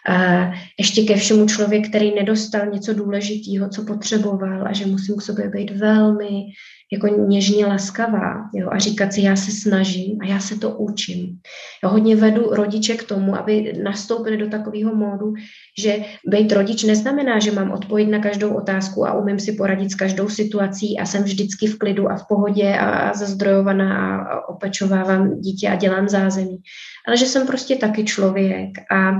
[0.09, 5.23] a ještě ke všemu člověk, který nedostal něco důležitého, co potřeboval a že musím k
[5.23, 6.45] sobě být velmi
[6.93, 11.39] jako něžně laskavá jo, a říkat si, já se snažím a já se to učím.
[11.85, 15.33] Já hodně vedu rodiče k tomu, aby nastoupili do takového módu,
[15.79, 19.95] že být rodič neznamená, že mám odpověď na každou otázku a umím si poradit s
[19.95, 25.69] každou situací a jsem vždycky v klidu a v pohodě a zazdrojovaná a opečovávám dítě
[25.69, 26.59] a dělám zázemí.
[27.07, 29.13] Ale že jsem prostě taky člověk a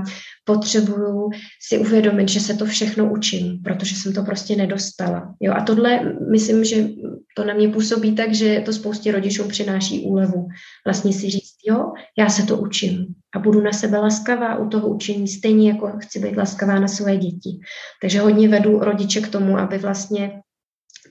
[0.45, 1.29] potřebuju
[1.67, 5.35] si uvědomit, že se to všechno učím, protože jsem to prostě nedostala.
[5.39, 6.87] Jo, a tohle myslím, že
[7.37, 10.47] to na mě působí tak, že to spoustě rodičům přináší úlevu.
[10.85, 14.89] Vlastně si říct, jo, já se to učím a budu na sebe laskavá u toho
[14.89, 17.59] učení, stejně jako chci být laskavá na své děti.
[18.01, 20.31] Takže hodně vedu rodiče k tomu, aby vlastně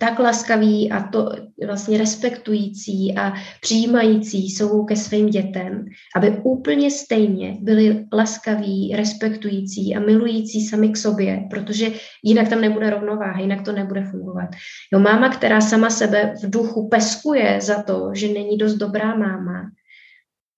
[0.00, 1.32] tak laskaví a to
[1.66, 5.84] vlastně respektující a přijímající jsou ke svým dětem,
[6.16, 11.86] aby úplně stejně byli laskaví, respektující a milující sami k sobě, protože
[12.24, 14.48] jinak tam nebude rovnováha, jinak to nebude fungovat.
[14.92, 19.70] Jo, máma, která sama sebe v duchu peskuje za to, že není dost dobrá máma,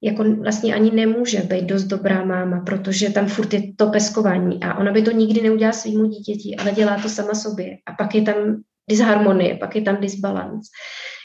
[0.02, 4.78] jako vlastně ani nemůže být dost dobrá máma, protože tam furt je to peskování a
[4.78, 7.76] ona by to nikdy neudělala svýmu dítěti, ale dělá to sama sobě.
[7.86, 10.66] A pak je tam disharmonie, pak je tam disbalans.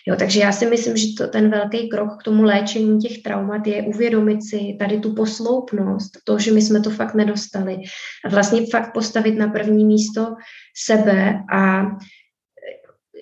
[0.08, 3.68] Jo, takže já si myslím, že to, ten velký krok k tomu léčení těch traumat
[3.68, 7.78] je uvědomit si tady tu posloupnost, to, že my jsme to fakt nedostali
[8.26, 10.36] a vlastně fakt postavit na první místo
[10.86, 11.84] sebe a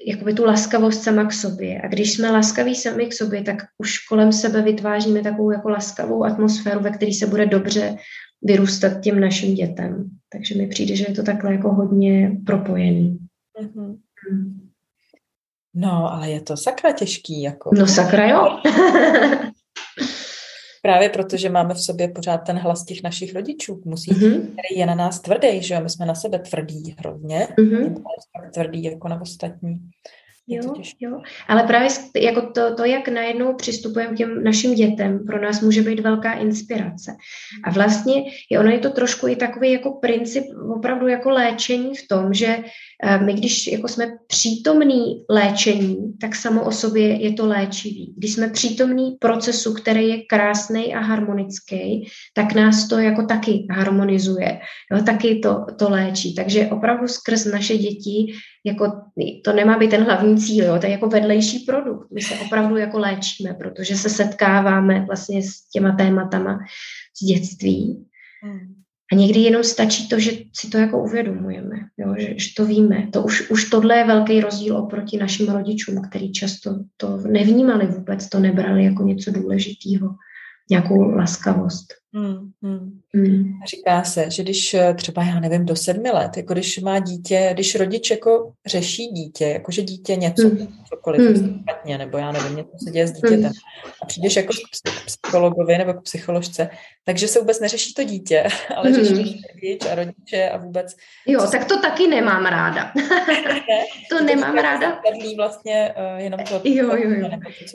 [0.07, 1.81] jakoby tu laskavost sama k sobě.
[1.81, 6.23] A když jsme laskaví sami k sobě, tak už kolem sebe vytváříme takovou jako laskavou
[6.23, 7.95] atmosféru, ve které se bude dobře
[8.41, 10.09] vyrůstat těm našim dětem.
[10.31, 13.17] Takže mi přijde, že je to takhle jako hodně propojený.
[13.61, 13.97] Mm-hmm.
[15.73, 17.41] No, ale je to sakra těžký.
[17.41, 17.69] Jako.
[17.73, 18.59] No sakra jo.
[20.81, 24.41] Právě protože máme v sobě pořád ten hlas těch našich rodičů, musí, mm-hmm.
[24.41, 28.03] který je na nás tvrdý, že my jsme na sebe tvrdí hrozně, mm-hmm.
[28.53, 29.79] tvrdý jako na ostatní.
[30.47, 35.41] Jo, jo, ale právě jako to, to, jak najednou přistupujeme k těm našim dětem, pro
[35.41, 37.11] nás může být velká inspirace.
[37.63, 38.13] A vlastně
[38.51, 40.43] je ono je to trošku i takový jako princip
[40.77, 42.57] opravdu jako léčení v tom, že
[43.25, 48.13] my když jako jsme přítomní léčení, tak samo o sobě je to léčivý.
[48.17, 54.59] Když jsme přítomní procesu, který je krásný a harmonický, tak nás to jako taky harmonizuje,
[54.91, 56.35] jo, taky to, to léčí.
[56.35, 58.33] Takže opravdu skrz naše děti
[58.65, 58.91] jako
[59.43, 62.11] to nemá být ten hlavní cíl, jo, to je jako vedlejší produkt.
[62.11, 66.59] My se opravdu jako léčíme, protože se setkáváme vlastně s těma tématama
[67.21, 68.05] z dětství.
[68.43, 68.74] Hmm.
[69.11, 73.07] A někdy jenom stačí to, že si to jako uvědomujeme, jo, že, že to víme.
[73.13, 78.29] To už, už tohle je velký rozdíl oproti našim rodičům, který často to nevnímali vůbec,
[78.29, 80.09] to nebrali jako něco důležitého,
[80.69, 81.85] nějakou laskavost.
[82.13, 82.99] Hmm, hmm.
[83.15, 83.53] Hmm.
[83.69, 87.49] Říká se, že když eh, třeba, já nevím, do sedmi let, jako když má dítě,
[87.53, 90.67] když rodič jako řeší dítě, jako že dítě něco, hmm.
[90.89, 91.59] cokoliv hmm.
[91.61, 93.91] špatně, nebo já nevím, něco se děje s dítětem hmm.
[94.01, 96.69] a přijdeš jako k psychologovi nebo k psycholožce,
[97.03, 98.43] takže se vůbec neřeší to dítě,
[98.75, 99.03] ale hmm.
[99.03, 100.95] řeší rodič a rodiče a vůbec...
[101.25, 102.91] Jo, tak to taky nemám ráda.
[104.09, 105.01] to, to nemám ráda.
[105.37, 106.61] Vlastně uh, jenom to...
[106.63, 107.29] Jo, jo, jo.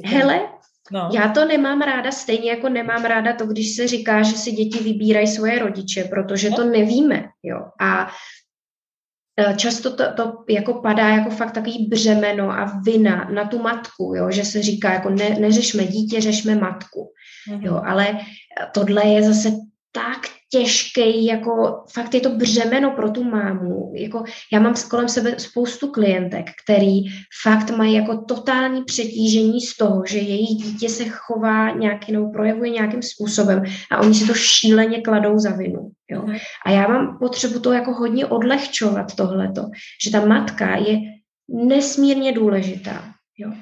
[0.04, 0.40] Hele,
[0.92, 1.10] No.
[1.12, 4.78] Já to nemám ráda, stejně jako nemám ráda to, když se říká, že si děti
[4.78, 7.24] vybírají svoje rodiče, protože to nevíme.
[7.42, 7.60] Jo.
[7.80, 8.10] A
[9.36, 14.14] e, často to, to jako padá jako fakt takový břemeno a vina na tu matku,
[14.16, 17.12] jo, že se říká, jako ne, neřešme dítě, řešme matku.
[17.50, 17.62] Mm-hmm.
[17.62, 18.18] Jo, ale
[18.74, 19.50] tohle je zase
[19.92, 20.20] tak
[20.52, 23.92] těžký, jako fakt je to břemeno pro tu mámu.
[23.94, 27.00] Jako, já mám kolem sebe spoustu klientek, který
[27.42, 32.70] fakt mají jako totální přetížení z toho, že jejich dítě se chová nějaký, nebo projevuje
[32.70, 35.90] nějakým způsobem a oni si to šíleně kladou za vinu.
[36.10, 36.22] Jo.
[36.22, 36.36] Mhm.
[36.66, 39.62] A já mám potřebu to jako hodně odlehčovat tohleto,
[40.04, 40.98] že ta matka je
[41.48, 43.52] nesmírně důležitá, jo.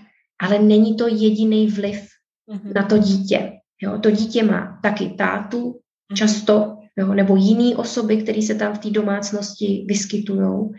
[0.43, 2.09] ale není to jediný vliv
[2.51, 2.73] mm-hmm.
[2.75, 3.53] na to dítě.
[3.83, 3.99] Jo.
[3.99, 5.81] To dítě má taky tátu.
[6.15, 10.71] Často jo, nebo jiné osoby, které se tam v té domácnosti vyskytují.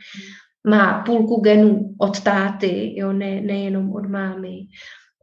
[0.68, 4.58] Má půlku genů od táty, jo, ne, nejenom od mámy.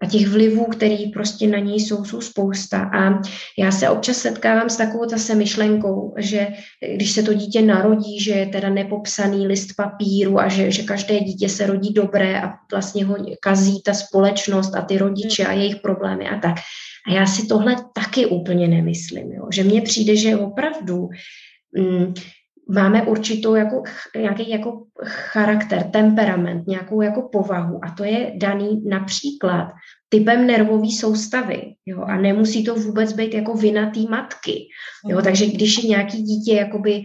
[0.02, 2.90] A těch vlivů, který prostě na něj jsou, jsou spousta.
[2.98, 3.22] A
[3.58, 6.48] já se občas setkávám s takovou zase myšlenkou, že
[6.94, 11.20] když se to dítě narodí, že je teda nepopsaný list papíru a že, že každé
[11.20, 15.76] dítě se rodí dobré a vlastně ho kazí ta společnost a ty rodiče a jejich
[15.76, 16.54] problémy a tak.
[17.08, 19.48] A já si tohle taky úplně nemyslím, jo?
[19.52, 21.08] že mně přijde, že opravdu
[21.78, 22.14] mm,
[22.68, 23.82] máme určitou jako,
[24.16, 29.72] nějaký jako charakter, temperament, nějakou jako povahu a to je daný například
[30.08, 31.62] typem nervové soustavy.
[31.86, 32.02] Jo?
[32.02, 34.68] A nemusí to vůbec být jako vina té matky.
[35.08, 35.16] Jo?
[35.16, 35.24] Mhm.
[35.24, 37.04] Takže když je nějaký dítě jakoby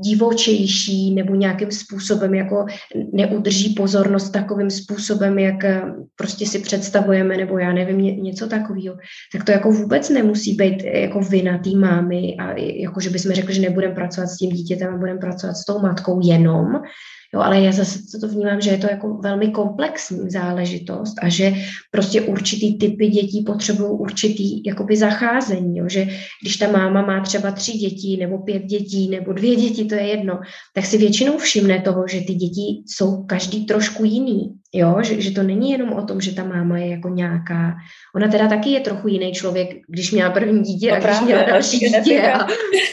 [0.00, 2.66] divočejší nebo nějakým způsobem jako
[3.12, 5.82] neudrží pozornost takovým způsobem, jak eh,
[6.16, 8.96] prostě si představujeme, nebo já nevím, něco takového,
[9.32, 13.54] tak to jako vůbec nemusí být jako vina té mámy a jako, že bychom řekli,
[13.54, 16.66] že nebudeme pracovat s tím dítětem a budeme pracovat s tou matkou jenom,
[17.34, 21.52] Jo, ale já zase to vnímám, že je to jako velmi komplexní záležitost a že
[21.90, 26.06] prostě určitý typy dětí potřebují určitý jakoby zacházení, jo, že
[26.42, 30.02] když ta máma má třeba tři děti nebo pět dětí nebo dvě děti, to je
[30.02, 30.40] jedno,
[30.74, 34.54] tak si většinou všimne toho, že ty děti jsou každý trošku jiný.
[34.76, 37.76] Jo, že, že to není jenom o tom, že ta máma je jako nějaká,
[38.16, 41.42] ona teda taky je trochu jiný člověk, když měla první dítě no a když měla
[41.42, 42.42] další dítě a,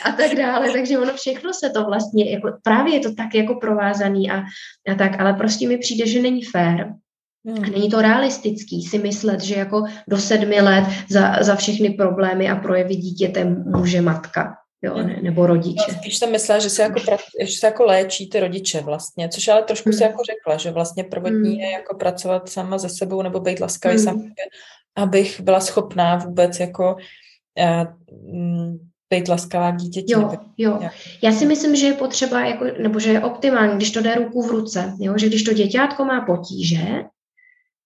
[0.04, 3.56] a tak dále, takže ono všechno se to vlastně, jako, právě je to tak jako
[3.56, 4.38] provázaný a,
[4.92, 6.94] a tak, ale prostě mi přijde, že není fér,
[7.46, 7.64] Hmm.
[7.64, 12.50] A není to realistický si myslet, že jako do sedmi let za, za všechny problémy
[12.50, 15.86] a projevy dítěte může matka jo, ne, nebo rodiče.
[15.90, 17.00] No, spíš jsem myslela, že se, jako,
[17.42, 19.94] že se jako léčí ty rodiče vlastně, což ale trošku mm.
[19.94, 21.60] si jako řekla, že vlastně prvotní mm.
[21.60, 24.04] je jako pracovat sama ze sebou nebo být laskavý mm.
[24.04, 24.22] sama,
[24.96, 26.96] abych byla schopná vůbec jako
[27.60, 28.76] uh,
[29.10, 30.14] být laskavá k dítěti.
[30.14, 30.80] Jo, jo.
[31.22, 34.42] Já si myslím, že je potřeba, jako, nebo že je optimální, když to jde ruku
[34.42, 35.14] v ruce, jo?
[35.18, 37.04] že když to děťátko má potíže,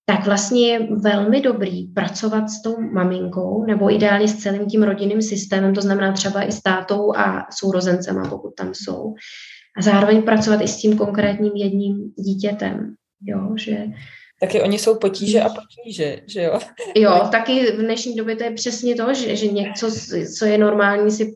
[0.05, 5.21] tak vlastně je velmi dobrý pracovat s tou maminkou nebo ideálně s celým tím rodinným
[5.21, 9.13] systémem, to znamená třeba i s tátou a sourozencema, pokud tam jsou.
[9.77, 12.95] A zároveň pracovat i s tím konkrétním jedním dítětem.
[13.21, 13.85] Jo, že
[14.39, 16.59] taky oni jsou potíže a potíže, že jo?
[16.95, 19.91] Jo, taky v dnešní době to je přesně to, že, že něco,
[20.37, 21.35] co je normální, si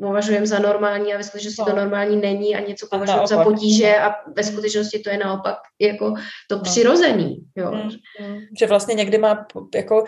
[0.00, 1.76] považujeme za normální a ve skutečnosti to no.
[1.76, 6.14] normální není a něco považujeme za potíže a ve skutečnosti to je naopak jako
[6.48, 6.62] to no.
[6.62, 7.70] přirozený, jo.
[7.70, 8.38] Hmm, hmm.
[8.58, 10.04] Že vlastně někdy má jako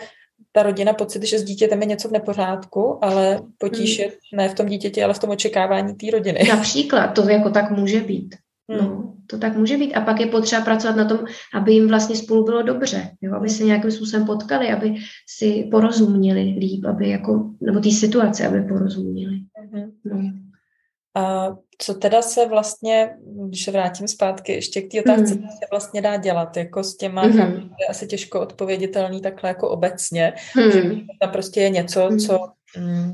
[0.51, 4.09] ta rodina pocit, že s dítětem je něco v nepořádku, ale potíž hmm.
[4.09, 6.39] je ne v tom dítěti, ale v tom očekávání té rodiny.
[6.49, 8.35] Například, to jako tak může být.
[8.69, 8.81] Hmm.
[8.81, 9.93] No, to tak může být.
[9.93, 11.19] A pak je potřeba pracovat na tom,
[11.53, 13.35] aby jim vlastně spolu bylo dobře, jo?
[13.35, 14.95] aby se nějakým způsobem potkali, aby
[15.37, 19.39] si porozuměli líp, aby jako, nebo té situace, aby porozuměli.
[19.73, 19.91] Hmm.
[20.05, 20.31] No.
[21.15, 23.09] A co teda se vlastně,
[23.47, 26.97] když se vrátím zpátky ještě k té otázce, co se vlastně dá dělat, jako s
[26.97, 27.69] těma, hmm.
[27.79, 30.71] je asi těžko odpověditelný takhle jako obecně, hmm.
[30.71, 30.81] že
[31.21, 32.39] tam prostě je něco, co...
[32.77, 33.13] Mm,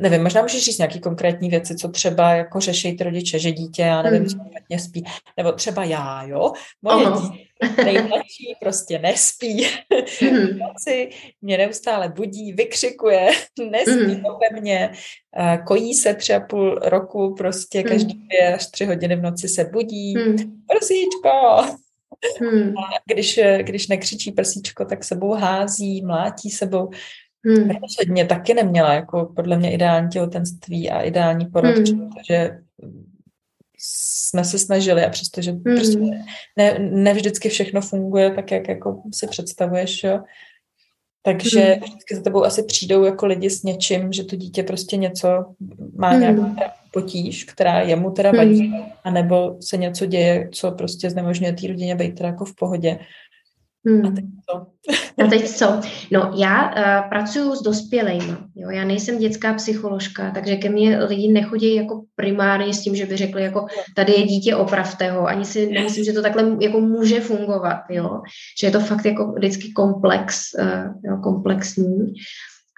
[0.00, 3.82] nevím, možná můžeš říct nějaký konkrétní věci, co třeba jako řeší ty rodiče, že dítě,
[3.82, 4.28] já nevím, mm.
[4.28, 5.04] špatně spí,
[5.36, 6.52] nebo třeba já, jo,
[6.82, 7.22] moje uh-huh.
[7.22, 7.44] dítě,
[7.84, 9.66] nejmladší, prostě nespí,
[10.22, 10.58] mm.
[10.58, 11.10] noci
[11.42, 13.28] mě neustále budí, vykřikuje,
[13.70, 14.22] nespí mm.
[14.22, 14.92] ve mně,
[15.66, 17.84] kojí se tři a půl roku, prostě mm.
[17.84, 20.36] každý dvě až tři hodiny v noci se budí, mm.
[20.68, 21.30] prosíčko,
[22.40, 22.74] Hmm.
[22.78, 26.90] A když, když nekřičí prsíčko, tak sebou hází, mlátí sebou.
[27.44, 27.70] Hmm.
[27.82, 32.10] Rozhodně taky neměla jako podle mě ideální těhotenství a ideální porod, hmm.
[32.10, 32.58] protože
[33.78, 35.62] jsme se snažili a přestože hmm.
[35.62, 35.98] prostě
[36.56, 40.20] ne, ne vždycky všechno funguje tak, jak jako si představuješ, jo.
[41.22, 41.80] Takže hmm.
[41.80, 45.28] vždycky za tebou asi přijdou jako lidi s něčím, že to dítě prostě něco
[45.96, 46.20] má hmm.
[46.20, 46.46] nějakou
[46.92, 48.82] potíž, která jemu teda vadí, hmm.
[49.04, 52.98] anebo se něco děje, co prostě znemožňuje té rodině být teda jako v pohodě.
[53.86, 54.06] Hmm.
[54.06, 54.66] A teď co?
[55.24, 55.80] A teď co?
[56.10, 58.36] No, já uh, pracuji s dospělými.
[58.56, 58.70] Jo?
[58.70, 63.16] Já nejsem dětská psycholožka, takže ke mně lidi nechodí jako primárně s tím, že by
[63.16, 63.66] řekli, jako
[63.96, 65.26] tady je dítě, opravte ho.
[65.26, 67.80] Ani si nemyslím, že to takhle jako může fungovat.
[67.90, 68.20] Jo?
[68.60, 72.14] Že je to fakt jako vždycky komplex, uh, jo, komplexní.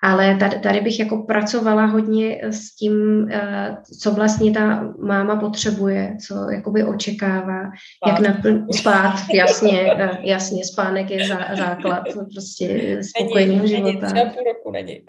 [0.05, 6.17] Ale tady, tady bych jako pracovala hodně s tím, eh, co vlastně ta máma potřebuje,
[6.27, 7.61] co jakoby očekává,
[7.97, 8.11] spát.
[8.11, 12.03] jak naplň, spát, jasně, eh, jasně, spánek je zá, základ
[12.35, 14.13] prostě spokojeného života.
[14.13, 15.01] Není, půl roku není.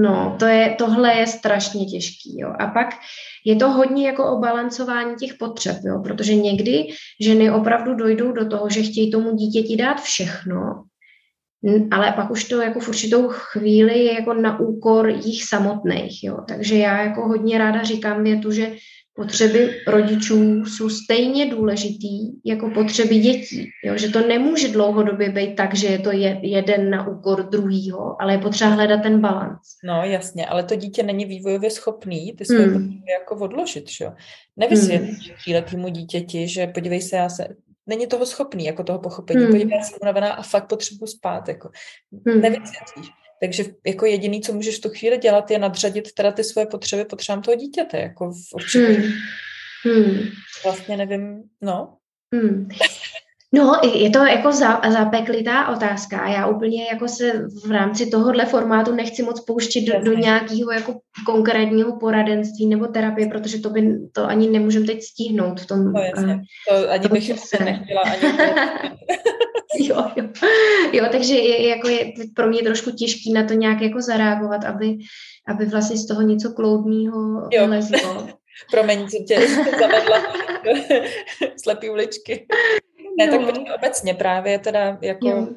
[0.00, 2.52] No, to je, tohle je strašně těžký, jo.
[2.58, 2.88] A pak
[3.46, 6.86] je to hodně jako o balancování těch potřeb, jo, protože někdy
[7.20, 10.84] ženy opravdu dojdou do toho, že chtějí tomu dítěti dát všechno,
[11.90, 16.24] ale pak už to jako v určitou chvíli je jako na úkor jich samotných.
[16.24, 16.38] Jo.
[16.48, 18.72] Takže já jako hodně ráda říkám větu, že
[19.18, 23.68] potřeby rodičů jsou stejně důležitý jako potřeby dětí.
[23.84, 23.96] Jo?
[23.96, 26.10] Že to nemůže dlouhodobě být tak, že je to
[26.42, 29.60] jeden na úkor druhýho, ale je potřeba hledat ten balans.
[29.84, 33.02] No jasně, ale to dítě není vývojově schopný ty své hmm.
[33.18, 33.90] jako odložit.
[33.90, 34.06] Že?
[34.56, 35.32] Nevysvětlíš
[35.72, 35.92] hmm.
[35.92, 37.48] dítěti, že podívej se, já se,
[37.88, 39.40] není toho schopný, jako toho pochopení.
[39.40, 39.52] Hmm.
[39.52, 41.48] Podívej, jsem unavená a fakt potřebuji spát.
[41.48, 41.70] Jako.
[42.26, 42.40] Hmm.
[42.40, 43.06] Nevysvětlíš.
[43.40, 47.04] Takže jako jediný, co můžeš v tu chvíli dělat, je nadřadit teda ty svoje potřeby
[47.04, 48.86] potřebám toho dítěte, jako v určitě.
[48.86, 49.12] Hmm.
[49.84, 50.18] Hmm.
[50.64, 51.96] Vlastně nevím, no.
[52.34, 52.68] Hmm.
[53.54, 54.52] No, je to jako
[54.92, 57.32] zapeklitá otázka a já úplně jako se
[57.66, 63.28] v rámci tohohle formátu nechci moc pouštět do, do nějakého jako konkrétního poradenství nebo terapie,
[63.28, 65.92] protože to by to ani nemůžeme teď stihnout v tom.
[65.92, 66.40] No, jasně.
[66.68, 68.02] To ani bych se nechtěla.
[68.02, 68.32] Ani
[69.88, 70.24] jo, jo.
[70.92, 74.98] jo, takže je, jako je pro mě trošku těžký na to nějak jako zareagovat, aby,
[75.48, 78.28] aby vlastně z toho něco kloudního lezlo.
[78.70, 79.48] Promiň, co tě
[79.80, 80.22] zavedla
[81.62, 82.46] slepý uličky.
[83.18, 83.46] Ne, no.
[83.46, 85.48] tak obecně právě teda jako, jo.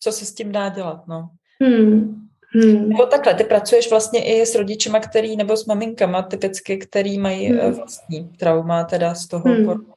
[0.00, 1.28] co se s tím dá dělat, no.
[1.62, 2.22] Hmm.
[2.54, 2.88] Hmm.
[2.88, 7.46] Nebo takhle, ty pracuješ vlastně i s rodičima, který, nebo s maminkama typicky, který mají
[7.46, 7.58] hmm.
[7.60, 9.92] Eh, vlastní trauma teda z toho hmm.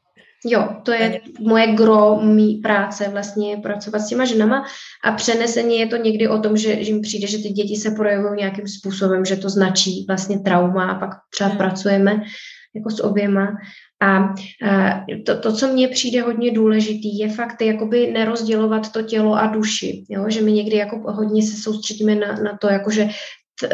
[0.47, 4.65] Jo, to je moje gro mý práce vlastně pracovat s těma ženama
[5.03, 7.91] a přeneseně je to někdy o tom, že, že mi přijde, že ty děti se
[7.91, 11.57] projevují nějakým způsobem, že to značí vlastně trauma a pak třeba hmm.
[11.57, 12.21] pracujeme
[12.75, 13.47] jako s oběma.
[14.01, 14.33] A
[15.25, 20.03] to, to, co mně přijde hodně důležitý, je fakt jakoby nerozdělovat to tělo a duši.
[20.09, 20.25] Jo?
[20.29, 23.09] Že my někdy jako hodně se soustředíme na, na to, jakože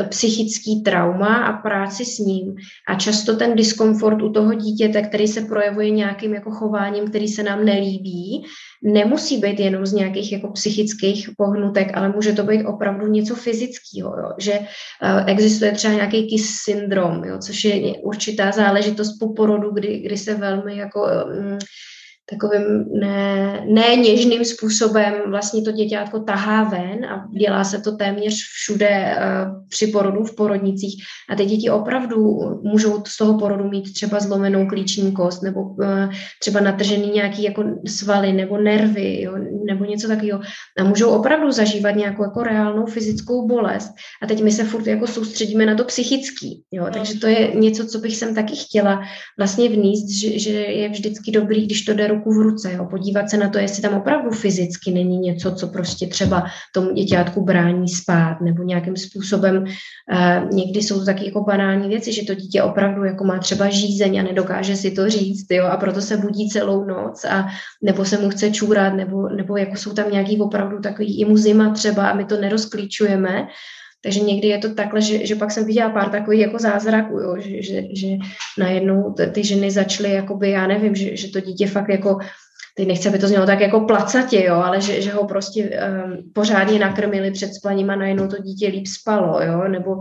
[0.10, 2.56] psychický trauma a práci s ním.
[2.88, 7.44] A často ten diskomfort u toho dítěte, který se projevuje nějakým jako chováním, který se
[7.44, 8.46] nám nelíbí,
[8.84, 14.18] nemusí být jenom z nějakých jako psychických pohnutek, ale může to být opravdu něco fyzického,
[14.20, 14.30] jo?
[14.38, 17.38] že uh, existuje třeba nějaký KIS syndrom, jo?
[17.40, 21.58] což je určitá záležitost po porodu, kdy, kdy se velmi jako um,
[22.30, 28.34] takovým ne, ne něžným způsobem vlastně to děťátko tahá ven a dělá se to téměř
[28.34, 31.04] všude uh, při porodu v porodnicích.
[31.30, 36.14] A ty děti opravdu můžou z toho porodu mít třeba zlomenou klíční kost nebo uh,
[36.40, 39.34] třeba natržený nějaký jako svaly nebo nervy jo,
[39.66, 40.40] nebo něco takového.
[40.80, 43.92] A můžou opravdu zažívat nějakou jako reálnou fyzickou bolest.
[44.24, 47.86] A teď my se furt jako soustředíme na to psychický, jo, takže to je něco,
[47.86, 49.02] co bych sem taky chtěla
[49.38, 52.86] vlastně vníst, že, že je vždycky dobrý, když to jde ruku v ruce, jo?
[52.86, 57.46] podívat se na to, jestli tam opravdu fyzicky není něco, co prostě třeba tomu děťátku
[57.46, 62.64] brání spát, nebo nějakým způsobem uh, někdy jsou taky jako banální věci, že to dítě
[62.64, 65.66] opravdu jako má třeba žízeň a nedokáže si to říct, jo?
[65.66, 67.48] a proto se budí celou noc, a
[67.82, 71.38] nebo se mu chce čůrat, nebo, nebo jako jsou tam nějaký opravdu takový, i mu
[71.38, 73.48] zima třeba a my to nerozklíčujeme,
[74.04, 77.36] takže někdy je to takhle, že, že pak jsem viděla pár takových jako zázraků, jo,
[77.40, 78.08] že, že, že
[78.58, 82.18] najednou ty ženy začaly, jakoby, já nevím, že, že to dítě fakt jako
[82.78, 86.32] teď nechci, aby to znělo tak jako placatě, jo, ale že, že ho prostě um,
[86.34, 89.96] pořádně nakrmili před spaním a najednou to dítě líp spalo, jo, nebo...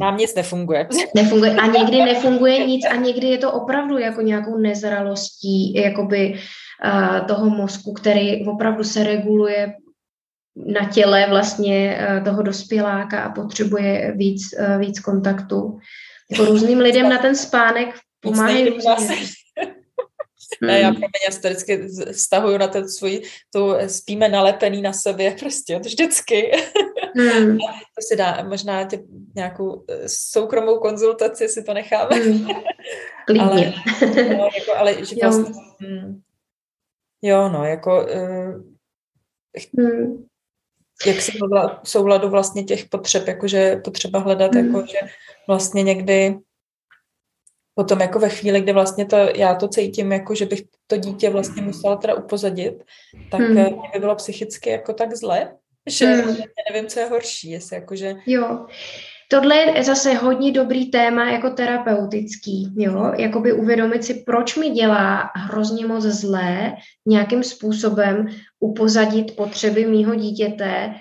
[0.00, 0.88] Nám nic nefunguje.
[1.14, 7.26] Nefunguje a někdy nefunguje nic a někdy je to opravdu jako nějakou nezralostí, jakoby uh,
[7.26, 9.74] toho mozku, který opravdu se reguluje
[10.56, 15.78] na těle vlastně eh, toho dospěláka a potřebuje víc, eh, víc kontaktu.
[16.30, 17.88] Jako různým lidem na ten spánek
[18.20, 19.16] pomáhají různě.
[20.62, 20.96] Ne, já hmm.
[20.96, 23.22] pro mě se vždycky vztahuju na ten svůj,
[23.54, 26.52] tu spíme nalepený na sobě, prostě to vždycky.
[27.16, 27.58] Hmm.
[27.96, 29.02] to si dá, možná tě,
[29.34, 32.16] nějakou eh, soukromou konzultaci si to necháme.
[32.16, 32.46] Hmm.
[33.26, 33.44] Klidně.
[33.44, 33.72] ale,
[34.38, 35.88] no, jako, ale že vlastně, jo.
[35.88, 36.20] Hmm,
[37.22, 38.62] jo, no, jako uh,
[39.78, 40.24] hmm
[41.06, 41.32] jak si
[41.84, 44.66] souladu vlastně těch potřeb, jakože potřeba hledat, mm.
[44.66, 44.98] jako, že
[45.48, 46.38] vlastně někdy
[47.74, 51.30] potom jako ve chvíli, kdy vlastně to, já to cítím, jako že bych to dítě
[51.30, 52.84] vlastně musela teda upozadit,
[53.30, 53.50] tak mm.
[53.50, 56.36] mě by bylo psychicky jako tak zle, že mm.
[56.70, 58.14] nevím, co je horší, jestli jakože...
[58.26, 58.66] Jo,
[59.32, 65.30] Tohle je zase hodně dobrý téma jako terapeutický, jo, jakoby uvědomit si, proč mi dělá
[65.34, 66.72] hrozně moc zlé
[67.06, 68.26] nějakým způsobem
[68.60, 70.94] upozadit potřeby mýho dítěte,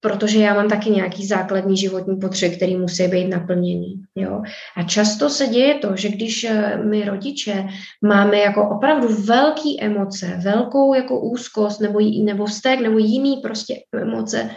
[0.00, 3.94] protože já mám taky nějaký základní životní potřeby, které musí být naplněný.
[4.14, 4.42] Jo?
[4.76, 7.66] A často se děje to, že když eh, my rodiče
[8.04, 14.50] máme jako opravdu velké emoce, velkou jako úzkost nebo, nebo vztek nebo jiný prostě emoce,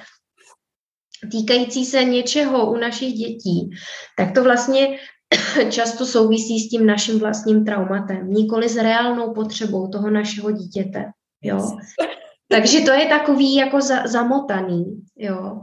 [1.31, 3.69] týkající se něčeho u našich dětí,
[4.17, 4.97] tak to vlastně
[5.71, 11.05] často souvisí s tím naším vlastním traumatem, nikoli s reálnou potřebou toho našeho dítěte.
[11.41, 11.77] Jo?
[12.49, 15.61] Takže to je takový jako za, zamotaný, jo.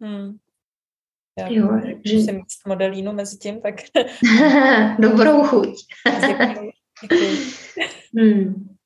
[0.00, 0.36] Hmm.
[1.38, 1.68] Já jo,
[2.04, 2.16] že...
[2.16, 3.74] jsem míst modelínu mezi tím, tak...
[4.98, 5.68] Dobrou chuť.
[6.26, 6.70] Děkuji.
[7.02, 7.38] Děkuji.
[8.18, 8.76] Hmm.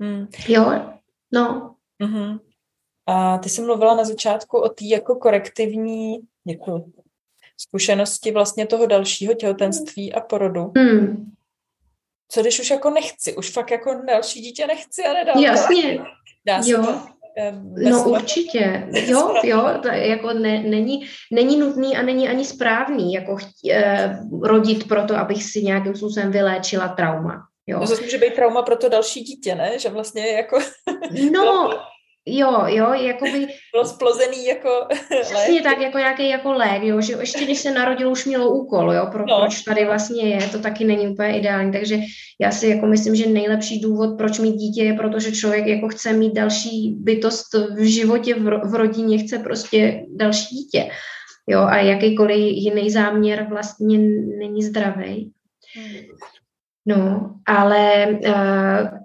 [0.00, 0.26] Hmm.
[0.48, 0.92] Jo,
[1.32, 1.74] no.
[2.02, 2.40] Mm-hmm.
[3.06, 6.92] A ty jsi mluvila na začátku o té jako korektivní, děkuji,
[7.56, 10.72] zkušenosti vlastně toho dalšího těhotenství a porodu.
[10.76, 11.32] Hmm.
[12.28, 15.38] Co když už jako nechci, už fakt jako další dítě nechci a nedám.
[15.38, 15.98] Jasně.
[16.46, 16.82] Dá se jo.
[16.82, 17.00] To,
[17.38, 17.52] eh,
[17.90, 23.36] no určitě, jo, jo, to jako ne, není, není nutný a není ani správný jako
[23.36, 27.46] chtě, eh, rodit proto, abych si nějakým způsobem vyléčila trauma.
[27.66, 27.80] Jo.
[27.80, 29.78] To zase může být trauma pro to další dítě, ne?
[29.78, 30.58] Že vlastně jako...
[31.32, 31.70] No,
[32.26, 33.46] Jo, jo, jakoby...
[33.72, 34.68] Bylo splozený jako
[35.22, 38.92] Přesně tak, jako nějaký jako lék, jo, že ještě když se narodil, už mělo úkol,
[38.92, 39.40] jo, pro, no.
[39.40, 41.98] proč tady vlastně je, to taky není úplně ideální, takže
[42.40, 46.12] já si jako myslím, že nejlepší důvod, proč mít dítě, je protože člověk jako chce
[46.12, 50.90] mít další bytost v životě, v, v rodině, chce prostě další dítě,
[51.46, 53.98] jo, a jakýkoliv jiný záměr vlastně
[54.38, 55.32] není zdravý.
[56.86, 59.02] No, ale uh,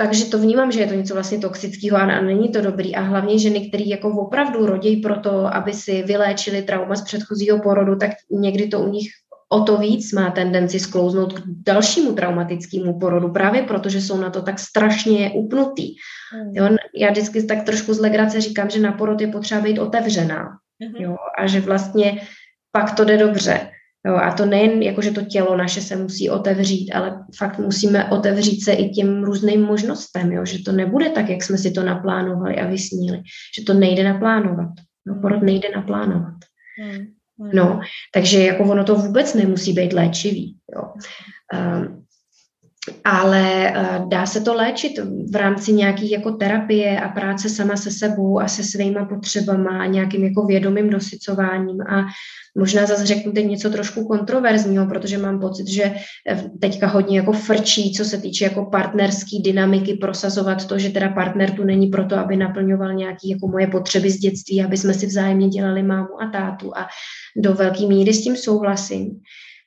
[0.00, 2.96] takže to vnímám, že je to něco vlastně toxického a, a není to dobrý.
[2.96, 7.96] A hlavně ženy, které jako opravdu rodí proto, aby si vyléčili trauma z předchozího porodu,
[7.96, 9.08] tak někdy to u nich
[9.52, 14.42] o to víc má tendenci sklouznout k dalšímu traumatickému porodu, právě protože jsou na to
[14.42, 15.94] tak strašně upnutý.
[16.34, 16.54] Mm.
[16.54, 20.44] Jo, já vždycky tak trošku z legrace říkám, že na porod je potřeba být otevřená.
[20.44, 21.02] Mm-hmm.
[21.02, 22.22] Jo, a že vlastně
[22.72, 23.70] pak to jde dobře.
[24.06, 28.10] Jo, a to nejen jako, že to tělo naše se musí otevřít, ale fakt musíme
[28.10, 31.82] otevřít se i těm různým možnostem, jo, že to nebude tak, jak jsme si to
[31.82, 33.22] naplánovali a vysnili,
[33.58, 34.68] že to nejde naplánovat.
[35.06, 36.34] No, porod nejde naplánovat.
[36.82, 37.06] Hmm.
[37.54, 37.80] No,
[38.14, 40.56] takže jako ono to vůbec nemusí být léčivý.
[40.74, 40.82] Jo.
[41.54, 41.99] Um,
[43.04, 44.92] ale uh, dá se to léčit
[45.32, 49.86] v rámci nějaký jako terapie a práce sama se sebou a se svýma potřebama a
[49.86, 52.06] nějakým jako vědomým dosycováním a
[52.58, 55.84] možná zase řeknu teď něco trošku kontroverzního, protože mám pocit, že
[56.28, 61.08] eh, teďka hodně jako frčí, co se týče jako partnerský dynamiky, prosazovat to, že teda
[61.08, 65.06] partner tu není proto, aby naplňoval nějaké jako moje potřeby z dětství, aby jsme si
[65.06, 66.88] vzájemně dělali mámu a tátu a
[67.36, 69.20] do velké míry s tím souhlasím.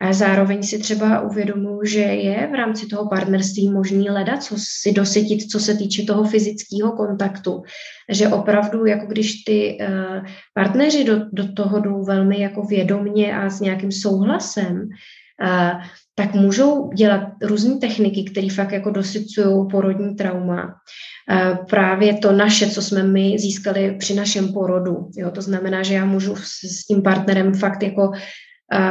[0.03, 4.91] A zároveň si třeba uvědomuji, že je v rámci toho partnerství možný hledat, co si
[4.91, 7.63] dosytit, co se týče toho fyzického kontaktu.
[8.09, 13.49] Že opravdu, jako když ty uh, partneři do, do toho jdou velmi jako vědomně a
[13.49, 15.81] s nějakým souhlasem, uh,
[16.15, 20.63] tak můžou dělat různé techniky, které fakt jako dosycují porodní trauma.
[20.63, 25.09] Uh, právě to naše, co jsme my získali při našem porodu.
[25.17, 25.31] Jo?
[25.31, 28.11] To znamená, že já můžu s tím partnerem fakt jako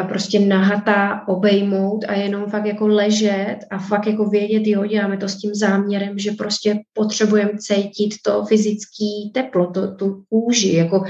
[0.09, 5.29] prostě nahatá obejmout a jenom fakt jako ležet a fakt jako vědět, jo, děláme to
[5.29, 11.05] s tím záměrem, že prostě potřebujeme cítit to fyzické teplo, to, tu kůži, jako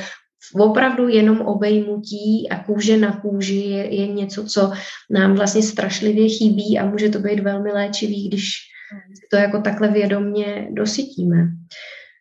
[0.54, 4.72] opravdu jenom obejmutí a kůže na kůži je, je něco, co
[5.10, 8.44] nám vlastně strašlivě chybí a může to být velmi léčivý, když
[9.30, 11.48] to jako takhle vědomně dosytíme.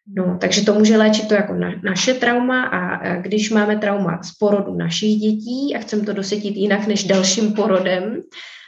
[0.07, 4.31] No, takže to může léčit to jako na, naše trauma a když máme trauma z
[4.31, 8.21] porodu našich dětí a chceme to dosytit jinak než dalším porodem,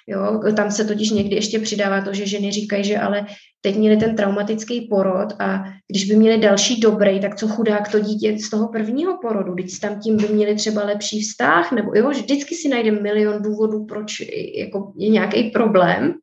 [0.08, 3.26] jo, tam se totiž někdy ještě přidává to, že ženy říkají, že ale
[3.62, 8.00] teď měli ten traumatický porod a když by měli další dobrý, tak co chudák to
[8.00, 12.10] dítě z toho prvního porodu, když tam tím by měli třeba lepší vztah, nebo jo,
[12.10, 14.14] vždycky si najdeme milion důvodů, proč
[14.58, 16.14] jako je nějaký problém.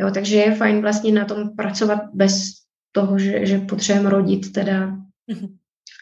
[0.00, 2.60] Jo, takže je fajn vlastně na tom pracovat bez
[2.92, 4.86] toho, že, že potřebujeme rodit teda.
[5.26, 5.48] Mhm.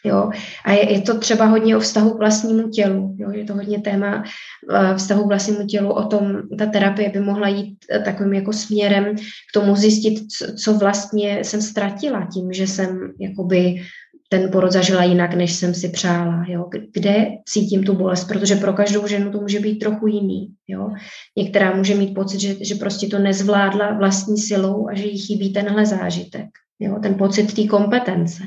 [0.05, 0.31] Jo.
[0.65, 3.15] A je, je to třeba hodně o vztahu k vlastnímu tělu.
[3.19, 3.31] Jo.
[3.31, 4.23] Je to hodně téma
[4.71, 5.93] uh, vztahu k vlastnímu tělu.
[5.93, 10.45] O tom ta terapie by mohla jít uh, takovým jako směrem k tomu zjistit, co,
[10.63, 13.81] co vlastně jsem ztratila tím, že jsem jakoby
[14.29, 16.45] ten porod zažila jinak, než jsem si přála.
[16.47, 16.69] Jo.
[16.93, 20.47] Kde cítím tu bolest, protože pro každou ženu to může být trochu jiný.
[20.67, 20.89] Jo.
[21.37, 25.53] Některá může mít pocit, že, že prostě to nezvládla vlastní silou a že jí chybí
[25.53, 26.45] tenhle zážitek.
[26.79, 28.43] Jo, ten pocit té kompetence.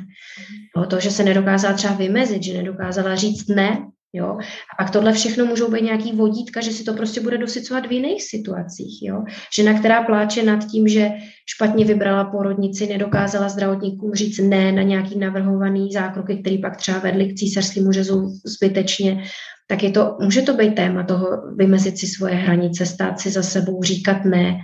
[0.77, 3.87] Jo, to, že se nedokázala třeba vymezit, že nedokázala říct ne.
[4.13, 4.39] Jo?
[4.73, 7.93] A pak tohle všechno můžou být nějaký vodítka, že si to prostě bude dosycovat v
[7.93, 9.03] jiných situacích.
[9.03, 9.25] Jo?
[9.57, 11.11] Žena, která pláče nad tím, že
[11.47, 17.27] špatně vybrala porodnici, nedokázala zdravotníkům říct ne na nějaký navrhovaný zákroky, který pak třeba vedli
[17.27, 19.23] k císařskému řezu zbytečně,
[19.69, 23.43] tak je to, může to být téma toho vymezit si svoje hranice, stát si za
[23.43, 24.59] sebou, říkat ne,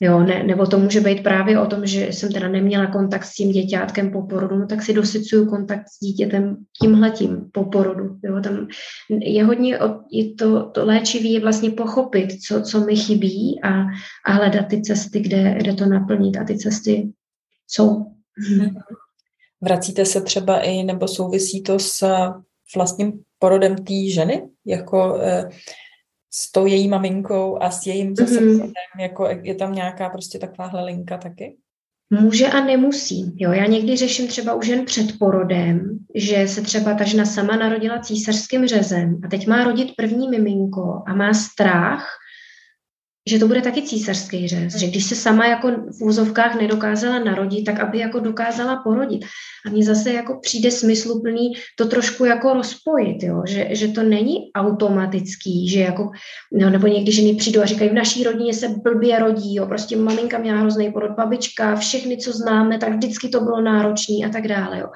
[0.00, 3.34] Jo, ne, nebo to může být právě o tom, že jsem teda neměla kontakt s
[3.34, 8.18] tím děťátkem po porodu, no tak si dosycuju kontakt s dítětem tímhletím po porodu.
[8.24, 8.68] Jo, tam
[9.10, 9.78] je hodně,
[10.10, 13.82] je to, to léčivý je vlastně pochopit, co, co mi chybí a,
[14.26, 17.12] a hledat ty cesty, kde, kde to naplnit a ty cesty
[17.68, 18.06] jsou.
[19.60, 22.06] Vracíte se třeba i, nebo souvisí to s
[22.76, 24.48] vlastním porodem té ženy?
[24.66, 25.48] Jako eh,
[26.30, 28.72] s tou její maminkou a s jejím zase mm-hmm.
[29.00, 31.56] jako je tam nějaká prostě takováhle linka taky?
[32.10, 33.32] Může a nemusí.
[33.36, 37.56] Jo, já někdy řeším třeba u žen před porodem, že se třeba ta žena sama
[37.56, 42.06] narodila císařským řezem a teď má rodit první miminko a má strach,
[43.28, 47.64] že to bude taky císařský řez, že když se sama jako v úzovkách nedokázala narodit,
[47.64, 49.24] tak aby jako dokázala porodit.
[49.66, 53.42] A mně zase jako přijde smysluplný to trošku jako rozpojit, jo?
[53.48, 56.10] Že, že to není automatický, že jako,
[56.52, 59.66] no, nebo někdy ženy přijdou a říkají, v naší rodině se blbě rodí, jo?
[59.66, 64.28] prostě maminka měla hrozný porod, babička, všechny, co známe, tak vždycky to bylo náročný a
[64.28, 64.78] tak dále.
[64.78, 64.86] Jo?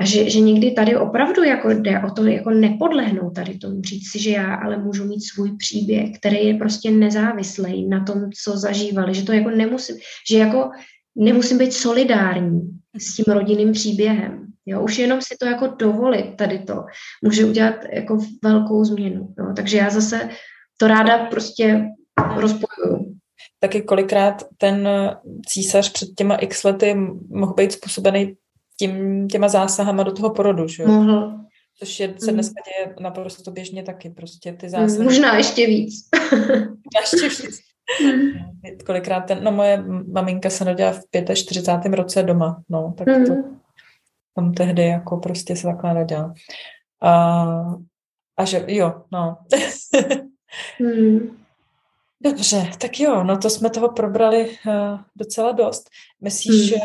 [0.00, 4.10] A že, že někdy tady opravdu jako jde o to jako nepodlehnout tady tomu, říct
[4.10, 8.56] si, že já ale můžu mít svůj příběh, který je prostě nezávislý na tom, co
[8.56, 9.96] zažívali, že to jako nemusím,
[10.30, 10.70] že jako
[11.16, 12.60] nemusím být solidární
[12.98, 14.46] s tím rodinným příběhem.
[14.66, 16.84] Jo, už jenom si to jako dovolit tady to
[17.24, 19.34] může udělat jako velkou změnu.
[19.38, 19.46] Jo.
[19.56, 20.28] Takže já zase
[20.78, 21.84] to ráda prostě
[22.36, 23.12] rozpojuji
[23.62, 24.88] taky kolikrát ten
[25.46, 26.94] císař před těma x lety
[27.28, 28.36] mohl být způsobený
[28.78, 30.88] tím, těma zásahama do toho porodu, že jo?
[30.88, 31.38] Mohl.
[31.78, 32.34] Což je, se mm.
[32.34, 34.98] dneska děje naprosto běžně taky, prostě ty zásahy.
[34.98, 36.08] Mm, možná ještě víc.
[37.00, 37.60] ještě víc.
[38.04, 38.78] Mm.
[38.86, 41.94] Kolikrát ten, no moje maminka se narodila v 45.
[41.94, 43.60] roce doma, no, tak to mm.
[44.34, 46.34] tam tehdy jako prostě se takhle narodila.
[47.02, 47.44] A,
[48.36, 49.36] a že jo, no.
[50.80, 51.42] mm.
[52.24, 55.90] Dobře, tak jo, no to jsme toho probrali uh, docela dost.
[56.22, 56.68] Myslíš, hmm.
[56.68, 56.76] že,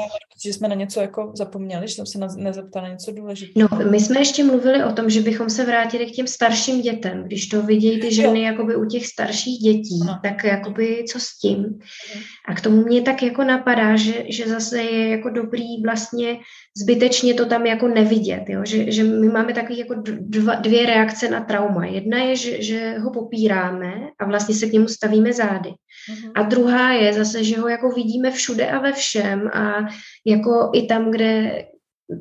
[0.46, 3.70] že jsme na něco jako zapomněli, že jsem se na, nezeptala na něco důležitého?
[3.72, 7.24] No, my jsme ještě mluvili o tom, že bychom se vrátili k těm starším dětem.
[7.24, 8.46] Když to vidějí ty ženy jo.
[8.46, 10.20] jakoby u těch starších dětí, no.
[10.24, 11.58] tak jakoby co s tím?
[11.58, 12.24] Hmm.
[12.50, 16.38] A k tomu mě tak jako napadá, že, že zase je jako dobrý vlastně
[16.78, 18.62] zbytečně to tam jako nevidět, jo?
[18.66, 21.86] Že, že my máme takový jako dva, dvě reakce na trauma.
[21.86, 25.70] Jedna je, že, že ho popíráme a vlastně se k němu stavíme zády.
[26.12, 26.32] Uh-huh.
[26.36, 29.88] A druhá je zase, že ho jako vidíme všude a ve všem a
[30.26, 31.64] jako i tam, kde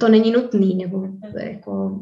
[0.01, 1.09] to není nutný, nebo
[1.41, 2.01] jako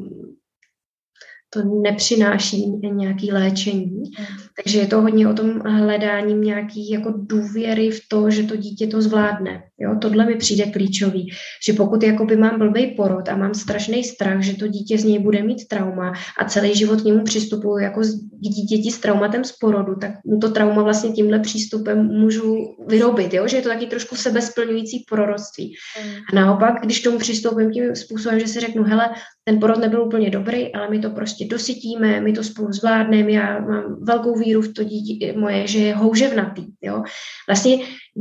[1.49, 3.85] to nepřináší nějaký léčení.
[3.85, 4.25] Mm.
[4.63, 8.87] Takže je to hodně o tom hledáním nějaký jako důvěry v to, že to dítě
[8.87, 9.63] to zvládne.
[9.79, 11.29] Jo, tohle mi přijde klíčový,
[11.67, 15.19] že pokud jakoby mám blbý porod a mám strašný strach, že to dítě z něj
[15.19, 19.51] bude mít trauma a celý život k němu přistupuju jako k dítěti s traumatem z
[19.51, 23.47] porodu, tak mu to trauma vlastně tímhle přístupem můžu vyrobit, jo?
[23.47, 25.75] že je to taky trošku sebesplňující proroctví.
[26.03, 26.11] Mm.
[26.33, 29.09] A naopak, když tomu přistoupím tím způsobem, že si řeknu, hele,
[29.43, 33.59] ten porod nebyl úplně dobrý, ale my to prostě dosytíme, my to spolu zvládneme, já
[33.59, 36.65] mám velkou víru v to dítě moje, že je houževnatý.
[36.81, 37.03] Jo?
[37.49, 37.77] Vlastně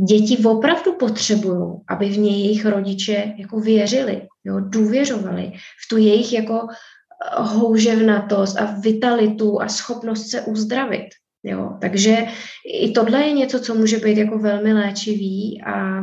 [0.08, 4.60] děti opravdu potřebují, aby v ně jejich rodiče jako věřili, jo?
[4.60, 5.52] důvěřovali
[5.84, 11.06] v tu jejich jako eh, houževnatost a vitalitu a schopnost se uzdravit.
[11.44, 11.70] Jo?
[11.80, 12.26] Takže
[12.74, 16.02] i tohle je něco, co může být jako velmi léčivý a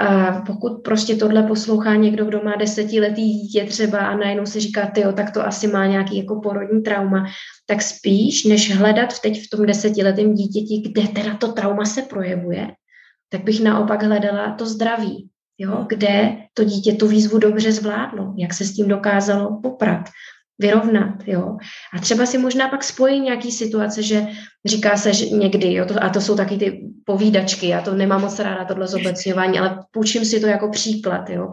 [0.00, 4.86] a pokud prostě tohle poslouchá někdo, kdo má desetiletý dítě třeba a najednou se říká,
[4.86, 7.26] tyjo, tak to asi má nějaký jako porodní trauma,
[7.66, 12.68] tak spíš, než hledat teď v tom desetiletém dítěti, kde teda to trauma se projevuje,
[13.32, 15.28] tak bych naopak hledala to zdraví,
[15.58, 20.08] jo, kde to dítě tu výzvu dobře zvládlo, jak se s tím dokázalo poprat,
[20.58, 21.56] vyrovnat, jo.
[21.94, 24.26] A třeba si možná pak spojí nějaký situace, že
[24.64, 28.20] říká se že někdy, jo, to, a to jsou taky ty povídačky, já to nemám
[28.20, 31.50] moc ráda, tohle zobecňování, ale půjčím si to jako příklad, jo.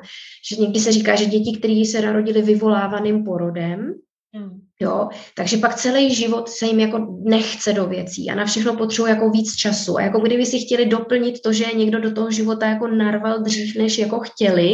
[0.50, 3.94] Že někdy se říká, že děti, které se narodili vyvolávaným porodem,
[4.34, 4.69] Hmm.
[4.82, 9.14] Jo, takže pak celý život se jim jako nechce do věcí a na všechno potřebuje
[9.14, 9.98] jako víc času.
[9.98, 13.76] A jako kdyby si chtěli doplnit to, že někdo do toho života jako narval dřív,
[13.78, 14.74] než jako chtěli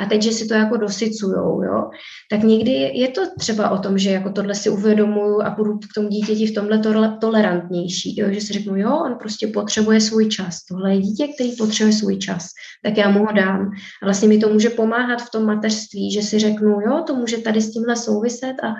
[0.00, 1.90] a teď, že si to jako dosycujou, jo.
[2.30, 5.94] Tak někdy je to třeba o tom, že jako tohle si uvědomuju a budu k
[5.94, 6.80] tomu dítěti v tomhle
[7.20, 10.64] tolerantnější, jo, že si řeknu, jo, on prostě potřebuje svůj čas.
[10.64, 12.46] Tohle je dítě, který potřebuje svůj čas,
[12.84, 13.70] tak já mu ho dám.
[14.02, 17.38] A vlastně mi to může pomáhat v tom mateřství, že si řeknu, jo, to může
[17.38, 18.74] tady s tímhle souviset a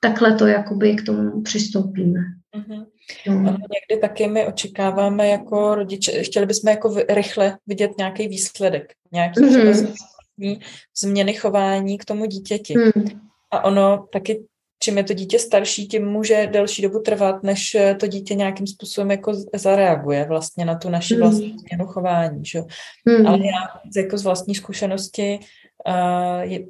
[0.00, 2.20] takhle to jakoby k tomu přistoupíme.
[2.56, 2.86] Mm-hmm.
[3.26, 3.34] No.
[3.42, 10.60] Někdy taky my očekáváme jako rodiče, chtěli bychom jako rychle vidět nějaký výsledek, nějaký mm-hmm.
[10.98, 12.74] změny chování k tomu dítěti.
[12.78, 13.20] Mm.
[13.50, 14.44] A ono taky,
[14.82, 19.10] čím je to dítě starší, tím může delší dobu trvat, než to dítě nějakým způsobem
[19.10, 21.20] jako zareaguje vlastně na tu naši mm.
[21.20, 22.44] vlastní změnu chování.
[22.44, 22.62] Že?
[23.04, 23.26] Mm.
[23.26, 25.38] Ale já jako z vlastní zkušenosti
[25.88, 26.66] uh, je,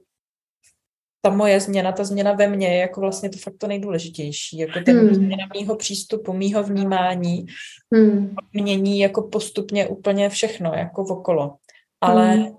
[1.22, 4.58] ta moje změna, ta změna ve mně je jako vlastně to fakt to nejdůležitější.
[4.58, 5.14] Jako ten hmm.
[5.14, 7.46] změna mýho přístupu, mýho vnímání
[7.94, 8.34] hmm.
[8.52, 11.54] mění jako postupně úplně všechno, jako okolo.
[12.00, 12.56] Ale hmm.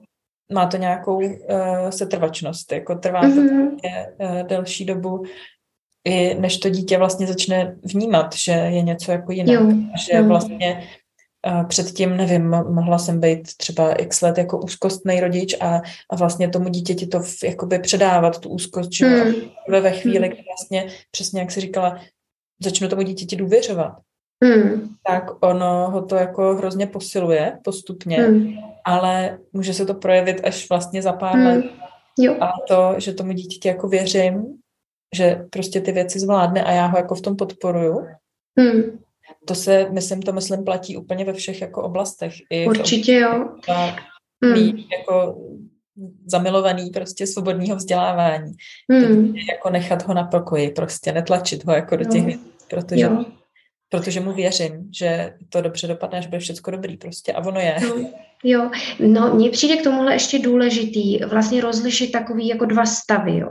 [0.54, 1.36] má to nějakou uh,
[1.90, 3.78] setrvačnost, jako trvá to hmm.
[3.84, 5.24] je, uh, delší dobu,
[6.06, 9.54] i než to dítě vlastně začne vnímat, že je něco jako jiné.
[10.08, 10.28] Že hmm.
[10.28, 10.88] vlastně
[11.68, 16.70] předtím, nevím, mohla jsem být třeba x let jako úzkostný rodič a, a vlastně tomu
[16.70, 19.34] dítěti to v, jakoby předávat, tu úzkost, že hmm.
[19.82, 22.00] ve chvíli, kdy vlastně, přesně jak jsi říkala,
[22.64, 23.94] začnu tomu dítěti důvěřovat,
[24.44, 24.96] hmm.
[25.08, 28.54] tak ono ho to jako hrozně posiluje postupně, hmm.
[28.86, 31.46] ale může se to projevit až vlastně za pár hmm.
[31.46, 31.66] let.
[32.20, 32.38] Jo.
[32.42, 34.58] A to, že tomu dítěti jako věřím,
[35.16, 38.08] že prostě ty věci zvládne a já ho jako v tom podporuju,
[38.60, 39.00] hmm
[39.46, 42.34] to se, myslím, to myslím platí úplně ve všech jako oblastech.
[42.50, 43.50] I Určitě jo.
[44.44, 44.84] Hmm.
[44.98, 45.38] jako
[46.26, 48.54] zamilovaný prostě svobodního vzdělávání.
[48.92, 49.36] Hmm.
[49.36, 53.26] jako nechat ho na pokoji, prostě netlačit ho jako do těch věcí, protože, jo.
[53.90, 57.76] protože mu věřím, že to dobře dopadne, že bude všechno dobrý prostě a ono je.
[57.82, 58.10] Jo.
[58.44, 63.50] Jo, no mně přijde k tomuhle ještě důležitý vlastně rozlišit takový jako dva stavy, jo.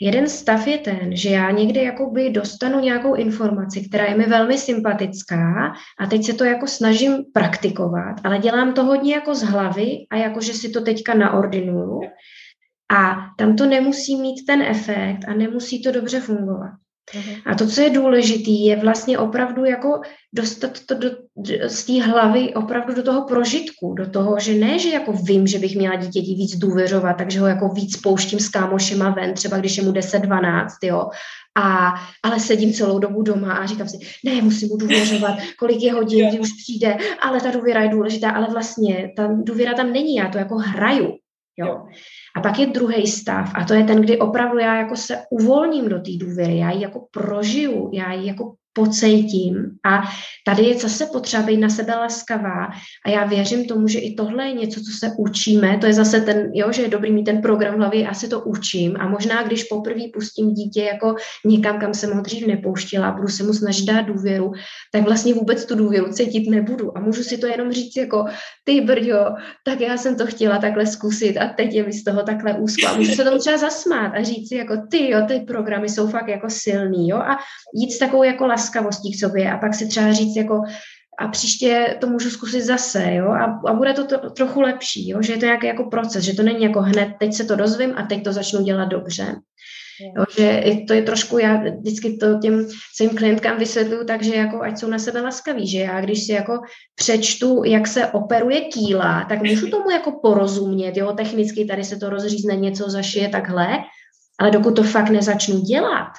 [0.00, 4.58] Jeden stav je ten, že já někdy jakoby dostanu nějakou informaci, která je mi velmi
[4.58, 10.06] sympatická a teď se to jako snažím praktikovat, ale dělám to hodně jako z hlavy
[10.10, 12.00] a jako, že si to teďka naordinuju
[12.92, 16.72] a tam to nemusí mít ten efekt a nemusí to dobře fungovat.
[17.14, 17.34] Mhm.
[17.46, 20.00] A to, co je důležité, je vlastně opravdu jako
[20.32, 21.10] dostat to do,
[21.66, 25.58] z té hlavy opravdu do toho prožitku, do toho, že ne, že jako vím, že
[25.58, 29.76] bych měla dítěti víc důvěřovat, takže ho jako víc pouštím s kámošema ven, třeba když
[29.76, 31.08] je mu 10-12, jo,
[31.56, 35.92] a, ale sedím celou dobu doma a říkám si, ne, musím mu důvěřovat, kolik je
[35.92, 40.16] hodin, kdy už přijde, ale ta důvěra je důležitá, ale vlastně ta důvěra tam není,
[40.16, 41.12] já to jako hraju,
[41.56, 41.86] jo.
[42.36, 45.88] A pak je druhý stav a to je ten, kdy opravdu já jako se uvolním
[45.88, 49.56] do té důvěry, já ji jako prožiju, já ji jako pocejtím.
[49.84, 50.02] A
[50.44, 52.68] tady je zase potřeba být na sebe laskavá.
[53.06, 55.78] A já věřím tomu, že i tohle je něco, co se učíme.
[55.80, 58.28] To je zase ten, jo, že je dobrý mít ten program v hlavě, já se
[58.28, 58.96] to učím.
[59.00, 63.42] A možná, když poprvé pustím dítě jako někam, kam jsem ho dřív nepouštila, budu se
[63.44, 64.52] mu snažit dát důvěru,
[64.92, 66.98] tak vlastně vůbec tu důvěru cítit nebudu.
[66.98, 68.24] A můžu si to jenom říct jako,
[68.64, 69.24] ty brďo,
[69.64, 72.86] tak já jsem to chtěla takhle zkusit a teď je mi z toho takhle úzko.
[72.86, 76.08] A můžu se tomu třeba zasmát a říct si jako, ty jo, ty programy jsou
[76.08, 77.38] fakt jako silný, jo, a
[77.74, 80.60] jít s takovou jako las laskavostí k sobě a pak si třeba říct jako
[81.18, 85.22] a příště to můžu zkusit zase, jo, a, a bude to, to trochu lepší, jo,
[85.22, 87.92] že je to nějaký jako proces, že to není jako hned, teď se to dozvím
[87.96, 89.34] a teď to začnu dělat dobře.
[90.16, 92.66] Jo, že to je trošku, já vždycky to těm
[92.96, 96.32] svým klientkám vysvětluju tak, že jako ať jsou na sebe laskaví, že já když si
[96.32, 96.60] jako
[96.94, 102.10] přečtu, jak se operuje kýla, tak můžu tomu jako porozumět, jo, technicky tady se to
[102.10, 103.68] rozřízne, něco zašije takhle,
[104.40, 106.12] ale dokud to fakt nezačnu dělat,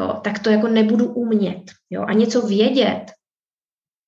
[0.00, 1.62] jo, tak to jako nebudu umět.
[1.90, 2.02] Jo?
[2.02, 3.04] A něco vědět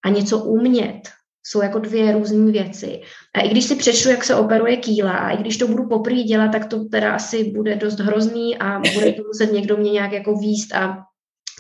[0.04, 1.00] a něco umět
[1.42, 3.00] jsou jako dvě různé věci.
[3.34, 6.22] A i když si přečtu, jak se operuje kýla, a i když to budu poprvé
[6.22, 10.12] dělat, tak to teda asi bude dost hrozný a bude to muset někdo mě nějak
[10.12, 10.98] jako výst a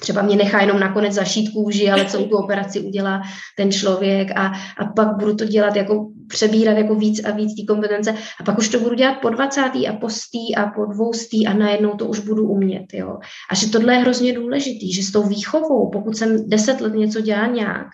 [0.00, 3.22] třeba mě nechá jenom nakonec zašít kůži, ale celou tu operaci udělá
[3.56, 7.72] ten člověk a, a pak budu to dělat jako přebírat jako víc a víc té
[7.72, 9.60] kompetence a pak už to budu dělat po 20.
[9.60, 13.18] a po stý a po dvoustý a najednou to už budu umět, jo.
[13.50, 17.20] A že tohle je hrozně důležitý, že s tou výchovou, pokud jsem deset let něco
[17.20, 17.86] dělá nějak,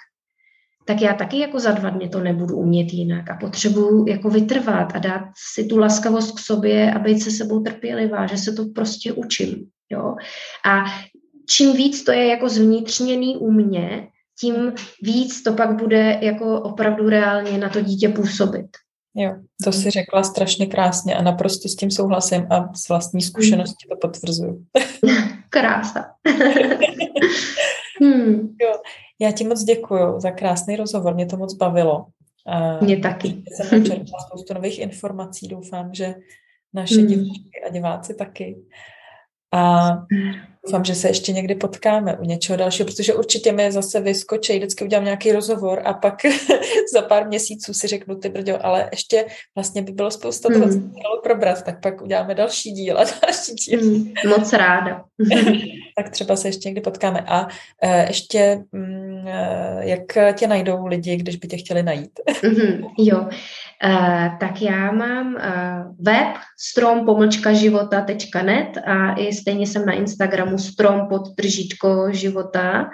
[0.86, 4.96] tak já taky jako za dva dny to nebudu umět jinak a potřebuju jako vytrvat
[4.96, 5.22] a dát
[5.54, 9.66] si tu laskavost k sobě a být se sebou trpělivá, že se to prostě učím.
[9.90, 10.14] Jo?
[10.66, 10.84] A
[11.48, 14.08] čím víc to je jako zvnitřněný u mě,
[14.40, 14.72] tím
[15.02, 18.66] víc to pak bude jako opravdu reálně na to dítě působit.
[19.18, 19.34] Jo,
[19.64, 23.96] to si řekla strašně krásně a naprosto s tím souhlasím a z vlastní zkušenosti to
[23.96, 24.64] potvrzuju.
[25.48, 26.04] Krása.
[28.00, 28.56] hmm.
[28.60, 28.80] jo,
[29.20, 32.06] já ti moc děkuju za krásný rozhovor, mě to moc bavilo.
[32.80, 33.28] Mě taky.
[33.28, 36.14] Jsem načerpala spoustu nových informací, doufám, že
[36.74, 37.06] naše hmm.
[37.06, 38.56] diváci a diváci taky.
[39.56, 39.96] A
[40.66, 44.84] doufám, že se ještě někdy potkáme u něčeho dalšího, protože určitě mi zase vyskočí, vždycky
[44.84, 46.14] udělám nějaký rozhovor a pak
[46.94, 50.78] za pár měsíců si řeknu, ty brďo, ale ještě vlastně by bylo spousta toho, co
[50.78, 50.92] hmm.
[50.92, 53.80] mělo probrat, tak pak uděláme další díl a další díl.
[53.82, 55.04] Mm, moc ráda.
[55.96, 57.20] tak třeba se ještě někdy potkáme.
[57.26, 57.50] A uh,
[58.08, 59.26] ještě, um,
[59.80, 62.20] jak tě najdou lidi, když by tě chtěli najít?
[62.28, 63.28] mm-hmm, jo,
[64.40, 65.40] tak já mám uh,
[66.00, 72.90] web strom-života.net a i stejně jsem na Instagramu strom pod držítko života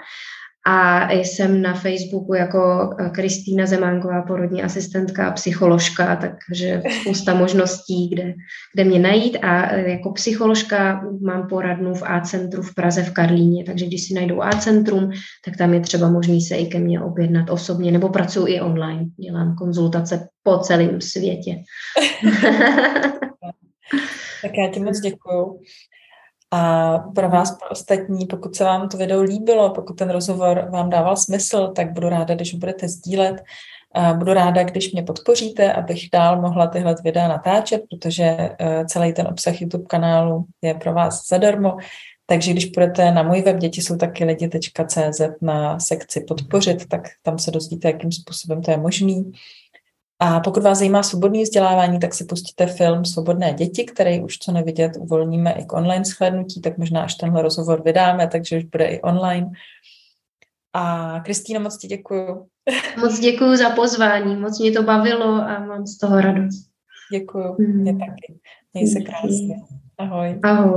[0.65, 8.09] a jsem na Facebooku jako eh, Kristýna Zemánková, porodní asistentka a psycholožka, takže spousta možností,
[8.09, 8.33] kde,
[8.73, 9.37] kde mě najít.
[9.41, 14.13] A eh, jako psycholožka mám poradnu v A-centru v Praze v Karlíně, takže když si
[14.13, 15.11] najdou A-centrum,
[15.45, 19.05] tak tam je třeba možný se i ke mně objednat osobně, nebo pracuji i online.
[19.19, 21.55] Dělám konzultace po celém světě.
[24.41, 25.59] tak já ti moc děkuju.
[26.55, 30.89] A pro vás, pro ostatní, pokud se vám to video líbilo, pokud ten rozhovor vám
[30.89, 33.43] dával smysl, tak budu ráda, když budete sdílet.
[34.17, 39.27] Budu ráda, když mě podpoříte, abych dál mohla tyhle videa natáčet, protože eh, celý ten
[39.27, 41.77] obsah YouTube kanálu je pro vás zadarmo.
[42.25, 47.39] Takže když půjdete na můj web děti jsou taky lidi.cz na sekci podpořit, tak tam
[47.39, 49.31] se dozvíte, jakým způsobem to je možný.
[50.23, 54.51] A pokud vás zajímá svobodné vzdělávání, tak si pustíte film Svobodné děti, který už co
[54.51, 58.85] nevidět uvolníme i k online shlednutí, tak možná až tenhle rozhovor vydáme, takže už bude
[58.85, 59.51] i online.
[60.73, 62.47] A Kristýno, moc ti děkuju.
[62.99, 66.69] Moc děkuju za pozvání, moc mě to bavilo a mám z toho radost.
[67.11, 67.99] Děkuju, mě mm.
[67.99, 68.39] taky.
[68.73, 69.55] Měj se krásně.
[69.97, 70.39] Ahoj.
[70.43, 70.73] Ahoj.